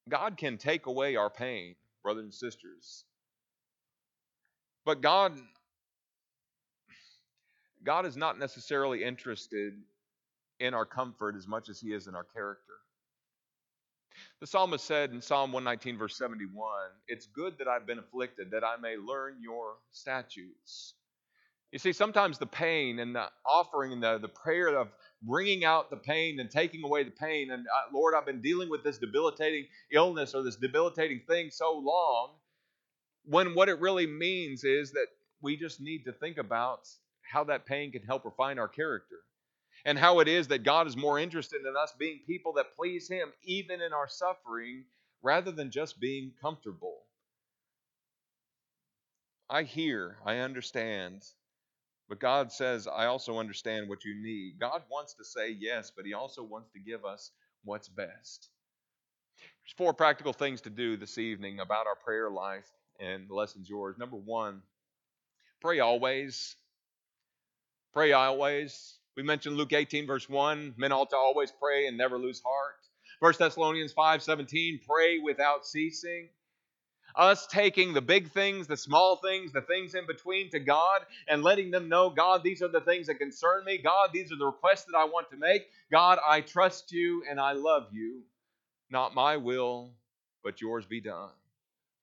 God 0.09 0.37
can 0.37 0.57
take 0.57 0.85
away 0.85 1.15
our 1.15 1.29
pain, 1.29 1.75
brothers 2.07 2.23
and 2.23 2.33
sisters. 2.33 3.03
But 4.85 5.01
God 5.01 5.33
God 7.83 8.05
is 8.05 8.15
not 8.15 8.39
necessarily 8.39 9.03
interested 9.03 9.73
in 10.61 10.73
our 10.73 10.85
comfort 10.85 11.35
as 11.35 11.45
much 11.45 11.67
as 11.67 11.81
he 11.81 11.89
is 11.89 12.07
in 12.07 12.15
our 12.15 12.23
character. 12.23 12.75
The 14.39 14.47
psalmist 14.47 14.85
said 14.85 15.11
in 15.11 15.21
Psalm 15.21 15.51
119, 15.51 15.97
verse 15.97 16.17
71, 16.17 16.69
It's 17.09 17.25
good 17.25 17.57
that 17.57 17.67
I've 17.67 17.85
been 17.85 17.99
afflicted, 17.99 18.51
that 18.51 18.63
I 18.63 18.77
may 18.81 18.95
learn 18.95 19.41
your 19.41 19.73
statutes. 19.91 20.93
You 21.73 21.79
see, 21.79 21.91
sometimes 21.91 22.37
the 22.37 22.47
pain 22.47 22.99
and 22.99 23.15
the 23.15 23.27
offering 23.45 23.91
and 23.91 24.01
the, 24.01 24.17
the 24.17 24.29
prayer 24.29 24.69
of 24.69 24.87
bringing 25.21 25.65
out 25.65 25.89
the 25.89 25.97
pain 25.97 26.39
and 26.39 26.49
taking 26.49 26.83
away 26.83 27.03
the 27.03 27.11
pain, 27.11 27.51
and 27.51 27.65
uh, 27.65 27.93
Lord, 27.93 28.13
I've 28.15 28.25
been 28.25 28.41
dealing 28.41 28.69
with 28.69 28.83
this 28.83 28.97
debilitating 28.97 29.65
illness 29.91 30.35
or 30.35 30.43
this 30.43 30.55
debilitating 30.55 31.21
thing 31.27 31.49
so 31.51 31.73
long, 31.77 32.31
when 33.25 33.55
what 33.55 33.69
it 33.69 33.79
really 33.79 34.07
means 34.07 34.63
is 34.63 34.91
that 34.91 35.07
we 35.41 35.57
just 35.57 35.81
need 35.81 36.05
to 36.05 36.13
think 36.13 36.37
about 36.37 36.87
how 37.21 37.43
that 37.45 37.65
pain 37.65 37.91
can 37.91 38.03
help 38.03 38.25
refine 38.25 38.57
our 38.57 38.67
character 38.67 39.17
and 39.85 39.97
how 39.97 40.19
it 40.19 40.27
is 40.27 40.47
that 40.47 40.63
God 40.63 40.87
is 40.87 40.97
more 40.97 41.19
interested 41.19 41.61
in 41.61 41.75
us 41.81 41.93
being 41.97 42.19
people 42.25 42.53
that 42.53 42.75
please 42.75 43.09
Him, 43.09 43.29
even 43.43 43.81
in 43.81 43.93
our 43.93 44.07
suffering, 44.07 44.83
rather 45.21 45.51
than 45.51 45.71
just 45.71 45.99
being 45.99 46.31
comfortable. 46.41 46.99
I 49.49 49.63
hear, 49.63 50.17
I 50.25 50.37
understand, 50.37 51.23
but 52.09 52.19
God 52.19 52.51
says, 52.51 52.87
I 52.87 53.05
also 53.05 53.37
understand 53.37 53.89
what 53.89 54.05
you 54.05 54.15
need. 54.15 54.59
God 54.59 54.83
wants 54.89 55.13
to 55.15 55.25
say 55.25 55.49
yes, 55.51 55.91
but 55.95 56.05
He 56.05 56.13
also 56.13 56.43
wants 56.43 56.69
to 56.71 56.79
give 56.79 57.05
us 57.05 57.31
what's 57.63 57.89
best. 57.89 58.49
There's 59.37 59.75
four 59.77 59.93
practical 59.93 60.33
things 60.33 60.61
to 60.61 60.69
do 60.69 60.97
this 60.97 61.17
evening 61.17 61.59
about 61.59 61.87
our 61.87 61.95
prayer 61.95 62.29
life, 62.29 62.69
and 62.99 63.27
the 63.27 63.33
lesson's 63.35 63.69
yours. 63.69 63.97
Number 63.97 64.15
one, 64.15 64.61
pray 65.61 65.79
always. 65.79 66.55
Pray 67.93 68.13
always. 68.13 68.97
We 69.17 69.23
mentioned 69.23 69.57
Luke 69.57 69.73
18, 69.73 70.07
verse 70.07 70.29
1. 70.29 70.75
Men 70.77 70.91
ought 70.91 71.09
to 71.09 71.17
always 71.17 71.51
pray 71.51 71.87
and 71.87 71.97
never 71.97 72.17
lose 72.17 72.41
heart. 72.45 72.75
1 73.19 73.33
Thessalonians 73.39 73.91
5, 73.93 74.21
17. 74.21 74.79
Pray 74.87 75.19
without 75.19 75.65
ceasing. 75.65 76.29
Us 77.17 77.47
taking 77.47 77.93
the 77.93 78.01
big 78.01 78.31
things, 78.31 78.67
the 78.67 78.77
small 78.77 79.17
things, 79.17 79.51
the 79.51 79.61
things 79.61 79.95
in 79.95 80.05
between 80.05 80.49
to 80.51 80.59
God 80.59 81.01
and 81.27 81.43
letting 81.43 81.71
them 81.71 81.89
know, 81.89 82.09
God, 82.09 82.43
these 82.43 82.61
are 82.61 82.67
the 82.67 82.81
things 82.81 83.07
that 83.07 83.15
concern 83.15 83.65
me. 83.65 83.79
God, 83.79 84.11
these 84.13 84.31
are 84.31 84.37
the 84.37 84.45
requests 84.45 84.85
that 84.85 84.97
I 84.97 85.05
want 85.05 85.29
to 85.31 85.37
make. 85.37 85.67
God, 85.91 86.19
I 86.25 86.41
trust 86.41 86.91
you 86.91 87.23
and 87.29 87.39
I 87.39 87.53
love 87.53 87.87
you. 87.91 88.21
Not 88.89 89.15
my 89.15 89.37
will, 89.37 89.91
but 90.43 90.61
yours 90.61 90.85
be 90.85 91.01
done. 91.01 91.31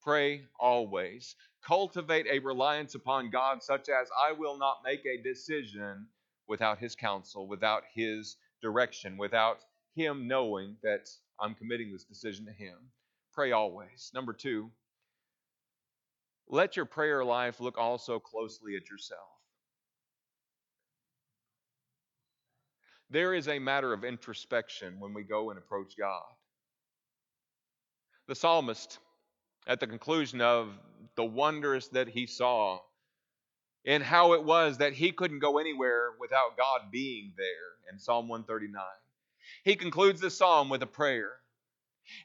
Pray 0.03 0.43
always. 0.59 1.37
Cultivate 1.65 2.27
a 2.31 2.41
reliance 2.41 2.95
upon 2.95 3.31
God, 3.31 3.63
such 3.63 3.89
as 3.89 4.09
I 4.21 4.33
will 4.33 4.59
not 4.59 4.83
make 4.85 5.07
a 5.07 5.23
decision 5.23 6.07
without 6.47 6.79
his 6.79 6.95
counsel, 6.95 7.47
without 7.47 7.85
his 7.95 8.37
direction, 8.61 9.17
without 9.17 9.61
him 9.95 10.27
knowing 10.27 10.77
that 10.83 11.09
I'm 11.39 11.55
committing 11.55 11.93
this 11.93 12.05
decision 12.05 12.47
to 12.47 12.53
Him. 12.53 12.77
Pray 13.33 13.53
always. 13.53 14.11
Number 14.15 14.33
two, 14.33 14.71
let 16.49 16.77
your 16.77 16.85
prayer 16.85 17.25
life 17.25 17.61
look 17.61 17.79
also 17.79 18.19
closely 18.19 18.77
at 18.77 18.91
yourself. 18.91 19.21
There 23.11 23.35
is 23.35 23.49
a 23.49 23.59
matter 23.59 23.93
of 23.93 24.05
introspection 24.05 24.99
when 24.99 25.15
we 25.15 25.23
go 25.23 25.51
and 25.51 25.59
approach 25.59 25.95
God. 25.99 26.23
The 28.27 28.35
psalmist, 28.35 28.99
at 29.67 29.81
the 29.81 29.87
conclusion 29.87 30.41
of 30.41 30.71
the 31.17 31.25
wonders 31.25 31.89
that 31.89 32.09
he 32.09 32.27
saw, 32.27 32.81
and 33.87 34.03
how 34.03 34.33
it 34.33 34.43
was 34.43 34.79
that 34.79 34.95
he 34.95 35.13
couldn't 35.13 35.41
go 35.41 35.59
anywhere 35.59 36.11
without 36.19 36.57
God 36.57 36.91
being 36.91 37.35
there 37.37 37.93
in 37.93 37.99
Psalm 37.99 38.29
139. 38.29 38.83
He 39.63 39.77
concludes 39.77 40.21
the 40.21 40.31
psalm 40.31 40.69
with 40.69 40.83
a 40.83 40.87
prayer. 40.87 41.33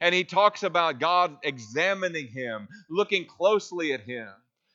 And 0.02 0.13
he 0.13 0.24
talks 0.24 0.63
about 0.63 1.00
God 1.00 1.38
examining 1.44 2.28
him, 2.28 2.68
looking 2.89 3.26
closely 3.26 3.94
at 3.94 4.02
him. 4.02 4.30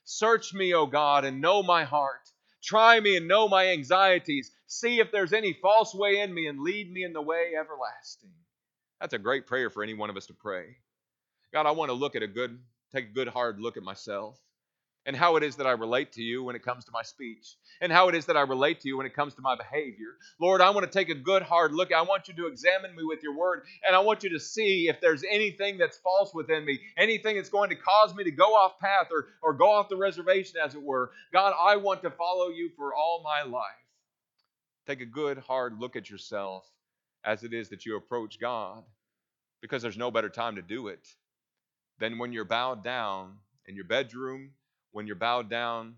Search 0.05 0.53
me, 0.53 0.75
O 0.75 0.87
God, 0.87 1.25
and 1.25 1.40
know 1.40 1.62
my 1.62 1.85
heart. 1.85 2.29
Try 2.62 3.01
me 3.01 3.17
and 3.17 3.29
know 3.29 3.49
my 3.49 3.69
anxieties. 3.69 4.51
See 4.67 5.01
if 5.01 5.12
there's 5.12 5.33
any 5.33 5.53
false 5.53 5.95
way 5.95 6.21
in 6.21 6.33
me 6.33 6.47
and 6.47 6.61
lead 6.61 6.90
me 6.93 7.05
in 7.05 7.12
the 7.12 7.23
way 7.23 7.53
everlasting. 7.59 8.33
That's 9.01 9.14
a 9.14 9.19
great 9.19 9.47
prayer 9.47 9.71
for 9.71 9.83
any 9.83 9.95
one 9.95 10.11
of 10.11 10.17
us 10.17 10.27
to 10.27 10.35
pray. 10.35 10.77
God, 11.53 11.67
I 11.67 11.73
want 11.73 11.90
to 11.90 11.95
look 11.95 12.17
at 12.17 12.23
a 12.23 12.27
good, 12.27 12.59
take 12.93 13.07
a 13.07 13.12
good 13.12 13.29
hard 13.29 13.61
look 13.61 13.77
at 13.77 13.83
myself 13.83 14.38
and 15.07 15.14
how 15.14 15.37
it 15.37 15.43
is 15.43 15.57
that 15.57 15.67
I 15.67 15.73
relate 15.73 16.12
to 16.12 16.23
you 16.23 16.43
when 16.43 16.57
it 16.57 16.62
comes 16.62 16.85
to 16.87 16.93
my 16.93 17.03
speech, 17.03 17.57
and 17.81 17.93
how 17.93 18.09
it 18.09 18.14
is 18.14 18.27
that 18.27 18.37
I 18.37 18.43
relate 18.43 18.81
to 18.81 18.88
you 18.88 18.97
when 18.97 19.07
it 19.07 19.14
comes 19.14 19.35
to 19.35 19.43
my 19.43 19.55
behavior. 19.57 20.17
Lord, 20.40 20.61
I 20.61 20.71
want 20.71 20.90
to 20.90 20.99
take 20.99 21.11
a 21.11 21.14
good 21.14 21.43
hard 21.43 21.73
look. 21.73 21.93
I 21.93 22.03
want 22.03 22.29
you 22.29 22.35
to 22.35 22.47
examine 22.47 22.95
me 22.97 23.05
with 23.05 23.23
your 23.23 23.37
word, 23.37 23.64
and 23.87 23.95
I 23.95 24.01
want 24.01 24.23
you 24.23 24.31
to 24.31 24.40
see 24.40 24.88
if 24.88 25.01
there's 25.01 25.25
anything 25.31 25.79
that's 25.79 25.99
false 25.99 26.33
within 26.33 26.64
me, 26.64 26.81
anything 26.97 27.37
that's 27.37 27.51
going 27.51 27.71
to 27.71 27.77
cause 27.77 28.14
me 28.14 28.25
to 28.25 28.31
go 28.31 28.55
off 28.55 28.79
path 28.79 29.09
or, 29.11 29.27
or 29.43 29.53
go 29.53 29.71
off 29.71 29.88
the 29.88 29.97
reservation, 29.97 30.57
as 30.64 30.75
it 30.75 30.83
were. 30.83 31.11
God, 31.33 31.53
I 31.61 31.77
want 31.77 32.03
to 32.03 32.11
follow 32.11 32.49
you 32.49 32.71
for 32.77 32.95
all 32.95 33.23
my 33.23 33.43
life. 33.43 33.62
Take 34.87 35.01
a 35.01 35.07
good 35.07 35.38
hard 35.38 35.79
look 35.79 35.97
at 35.97 36.11
yourself 36.11 36.64
as 37.25 37.43
it 37.43 37.55
is 37.55 37.71
that 37.71 37.87
you 37.87 37.97
approach 37.97 38.38
God, 38.38 38.85
because 39.61 39.83
there's 39.83 39.97
no 39.97 40.11
better 40.11 40.29
time 40.29 40.57
to 40.57 40.62
do 40.62 40.88
it 40.88 41.09
than 41.99 42.19
when 42.19 42.33
you're 42.33 42.45
bowed 42.45 42.85
down 42.85 43.35
in 43.67 43.75
your 43.75 43.85
bedroom 43.85 44.51
when 44.95 45.09
you're 45.09 45.17
bowed 45.17 45.51
down 45.51 45.97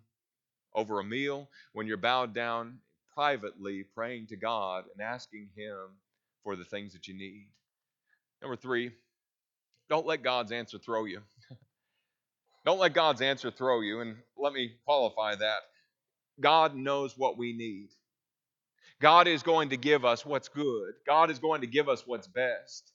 over 0.75 0.99
a 0.99 1.05
meal, 1.05 1.49
when 1.75 1.87
you're 1.87 1.99
bowed 1.99 2.35
down 2.35 2.79
privately 3.15 3.85
praying 3.95 4.27
to 4.27 4.37
God 4.37 4.85
and 4.93 5.07
asking 5.07 5.51
Him 5.55 5.77
for 6.43 6.57
the 6.57 6.65
things 6.65 6.95
that 6.95 7.07
you 7.07 7.15
need. 7.15 7.47
Number 8.41 8.57
three, 8.57 8.93
don't 9.91 10.07
let 10.07 10.23
God's 10.23 10.51
answer 10.51 10.79
throw 10.79 11.05
you. 11.05 11.21
don't 12.65 12.79
let 12.79 12.95
God's 12.95 13.21
answer 13.21 13.51
throw 13.51 13.83
you. 13.83 14.01
And 14.01 14.17
let 14.37 14.55
me 14.55 14.73
qualify 14.87 15.35
that. 15.35 15.61
God 16.41 16.75
knows 16.75 17.19
what 17.19 17.37
we 17.37 17.53
need. 17.53 17.89
God 18.99 19.29
is 19.29 19.43
going 19.43 19.71
to 19.71 19.77
give 19.77 20.07
us 20.07 20.25
what's 20.25 20.49
good. 20.49 20.95
God 21.07 21.31
is 21.31 21.39
going 21.39 21.61
to 21.61 21.67
give 21.67 21.89
us 21.91 22.07
what's 22.07 22.27
best. 22.27 22.93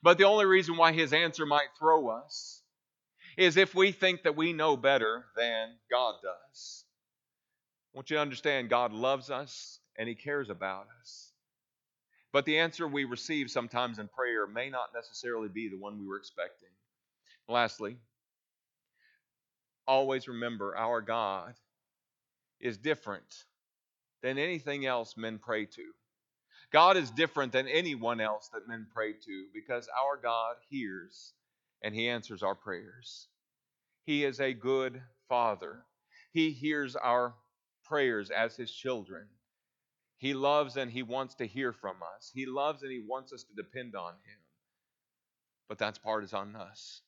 But 0.00 0.16
the 0.16 0.24
only 0.24 0.46
reason 0.46 0.76
why 0.76 0.92
his 0.92 1.12
answer 1.12 1.44
might 1.44 1.68
throw 1.78 2.08
us 2.08 2.59
is 3.40 3.56
if 3.56 3.74
we 3.74 3.90
think 3.90 4.24
that 4.24 4.36
we 4.36 4.52
know 4.52 4.76
better 4.76 5.24
than 5.34 5.70
God 5.90 6.16
does. 6.22 6.84
I 7.94 7.96
want 7.96 8.10
you 8.10 8.16
to 8.16 8.20
understand 8.20 8.68
God 8.68 8.92
loves 8.92 9.30
us 9.30 9.80
and 9.96 10.06
He 10.06 10.14
cares 10.14 10.50
about 10.50 10.88
us. 11.00 11.32
But 12.34 12.44
the 12.44 12.58
answer 12.58 12.86
we 12.86 13.04
receive 13.04 13.50
sometimes 13.50 13.98
in 13.98 14.08
prayer 14.08 14.46
may 14.46 14.68
not 14.68 14.90
necessarily 14.94 15.48
be 15.48 15.68
the 15.68 15.78
one 15.78 15.98
we 15.98 16.06
were 16.06 16.18
expecting. 16.18 16.68
Lastly, 17.48 17.96
always 19.86 20.28
remember 20.28 20.76
our 20.76 21.00
God 21.00 21.54
is 22.60 22.76
different 22.76 23.46
than 24.22 24.36
anything 24.36 24.84
else 24.84 25.16
men 25.16 25.38
pray 25.38 25.64
to. 25.64 25.84
God 26.74 26.98
is 26.98 27.10
different 27.10 27.52
than 27.52 27.68
anyone 27.68 28.20
else 28.20 28.50
that 28.52 28.68
men 28.68 28.86
pray 28.94 29.14
to 29.14 29.46
because 29.54 29.88
our 29.98 30.18
God 30.22 30.56
hears 30.68 31.32
and 31.82 31.94
He 31.94 32.08
answers 32.08 32.42
our 32.42 32.54
prayers. 32.54 33.28
He 34.04 34.24
is 34.24 34.40
a 34.40 34.52
good 34.52 35.00
Father. 35.28 35.84
He 36.32 36.50
hears 36.50 36.96
our 36.96 37.34
prayers 37.84 38.30
as 38.30 38.56
His 38.56 38.70
children. 38.70 39.26
He 40.18 40.34
loves 40.34 40.76
and 40.76 40.90
He 40.90 41.02
wants 41.02 41.34
to 41.36 41.46
hear 41.46 41.72
from 41.72 41.96
us. 42.16 42.30
He 42.34 42.46
loves 42.46 42.82
and 42.82 42.92
He 42.92 43.02
wants 43.06 43.32
us 43.32 43.44
to 43.44 43.54
depend 43.54 43.94
on 43.94 44.12
Him. 44.12 44.38
But 45.68 45.78
that's 45.78 45.98
part 45.98 46.24
is 46.24 46.34
on 46.34 46.56
us. 46.56 47.00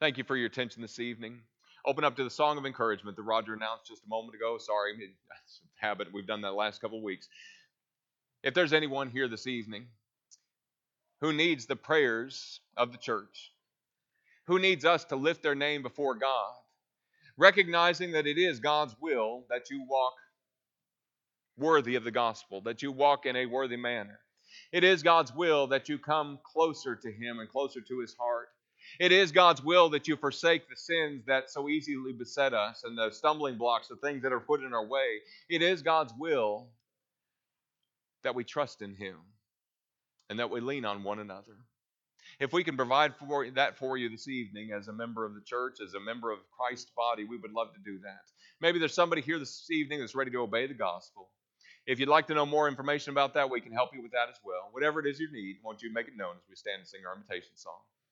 Thank 0.00 0.18
you 0.18 0.24
for 0.24 0.36
your 0.36 0.46
attention 0.46 0.82
this 0.82 0.98
evening. 0.98 1.40
Open 1.86 2.04
up 2.04 2.16
to 2.16 2.24
the 2.24 2.30
song 2.30 2.58
of 2.58 2.66
encouragement 2.66 3.16
that 3.16 3.22
Roger 3.22 3.54
announced 3.54 3.86
just 3.86 4.04
a 4.04 4.08
moment 4.08 4.34
ago. 4.34 4.58
Sorry, 4.58 4.92
that's 5.30 5.60
a 5.62 5.86
habit. 5.86 6.08
We've 6.12 6.26
done 6.26 6.42
that 6.42 6.52
last 6.52 6.80
couple 6.80 6.98
of 6.98 7.04
weeks. 7.04 7.28
If 8.42 8.54
there's 8.54 8.72
anyone 8.72 9.10
here 9.10 9.26
this 9.28 9.46
evening 9.46 9.86
who 11.20 11.32
needs 11.32 11.66
the 11.66 11.76
prayers 11.76 12.60
of 12.76 12.92
the 12.92 12.98
church, 12.98 13.52
who 14.48 14.58
needs 14.58 14.84
us 14.84 15.04
to 15.04 15.16
lift 15.16 15.42
their 15.42 15.54
name 15.54 15.82
before 15.82 16.14
God, 16.14 16.54
recognizing 17.36 18.12
that 18.12 18.26
it 18.26 18.38
is 18.38 18.58
God's 18.58 18.96
will 19.00 19.44
that 19.50 19.70
you 19.70 19.84
walk 19.88 20.14
worthy 21.58 21.96
of 21.96 22.04
the 22.04 22.10
gospel, 22.10 22.62
that 22.62 22.82
you 22.82 22.90
walk 22.90 23.26
in 23.26 23.36
a 23.36 23.46
worthy 23.46 23.76
manner. 23.76 24.18
It 24.72 24.84
is 24.84 25.02
God's 25.02 25.34
will 25.34 25.66
that 25.68 25.88
you 25.88 25.98
come 25.98 26.38
closer 26.42 26.96
to 26.96 27.12
Him 27.12 27.40
and 27.40 27.48
closer 27.48 27.80
to 27.82 28.00
His 28.00 28.14
heart. 28.18 28.48
It 28.98 29.12
is 29.12 29.32
God's 29.32 29.62
will 29.62 29.90
that 29.90 30.08
you 30.08 30.16
forsake 30.16 30.68
the 30.68 30.76
sins 30.76 31.24
that 31.26 31.50
so 31.50 31.68
easily 31.68 32.14
beset 32.14 32.54
us 32.54 32.84
and 32.84 32.96
the 32.96 33.10
stumbling 33.10 33.58
blocks, 33.58 33.88
the 33.88 33.96
things 33.96 34.22
that 34.22 34.32
are 34.32 34.40
put 34.40 34.62
in 34.62 34.72
our 34.72 34.86
way. 34.86 35.18
It 35.50 35.60
is 35.60 35.82
God's 35.82 36.14
will 36.18 36.68
that 38.24 38.34
we 38.34 38.44
trust 38.44 38.80
in 38.80 38.94
Him 38.94 39.16
and 40.30 40.38
that 40.38 40.50
we 40.50 40.60
lean 40.60 40.86
on 40.86 41.04
one 41.04 41.18
another. 41.18 41.56
If 42.40 42.52
we 42.52 42.62
can 42.62 42.76
provide 42.76 43.16
for 43.16 43.50
that 43.50 43.78
for 43.78 43.96
you 43.96 44.08
this 44.08 44.28
evening 44.28 44.70
as 44.72 44.86
a 44.86 44.92
member 44.92 45.24
of 45.24 45.34
the 45.34 45.40
church, 45.40 45.78
as 45.84 45.94
a 45.94 46.00
member 46.00 46.30
of 46.30 46.38
Christ's 46.56 46.92
body, 46.96 47.24
we 47.24 47.36
would 47.36 47.52
love 47.52 47.74
to 47.74 47.80
do 47.84 47.98
that. 48.04 48.30
Maybe 48.60 48.78
there's 48.78 48.94
somebody 48.94 49.22
here 49.22 49.40
this 49.40 49.68
evening 49.70 49.98
that's 49.98 50.14
ready 50.14 50.30
to 50.30 50.38
obey 50.38 50.68
the 50.68 50.74
gospel. 50.74 51.30
If 51.86 51.98
you'd 51.98 52.08
like 52.08 52.28
to 52.28 52.34
know 52.34 52.46
more 52.46 52.68
information 52.68 53.10
about 53.10 53.34
that, 53.34 53.50
we 53.50 53.60
can 53.60 53.72
help 53.72 53.90
you 53.92 54.02
with 54.02 54.12
that 54.12 54.28
as 54.30 54.36
well. 54.44 54.68
Whatever 54.70 55.00
it 55.00 55.06
is 55.06 55.18
you 55.18 55.32
need, 55.32 55.56
won't 55.64 55.82
you 55.82 55.92
make 55.92 56.06
it 56.06 56.16
known 56.16 56.36
as 56.36 56.42
we 56.48 56.54
stand 56.54 56.80
and 56.80 56.86
sing 56.86 57.00
our 57.08 57.16
invitation 57.16 57.56
song? 57.56 57.80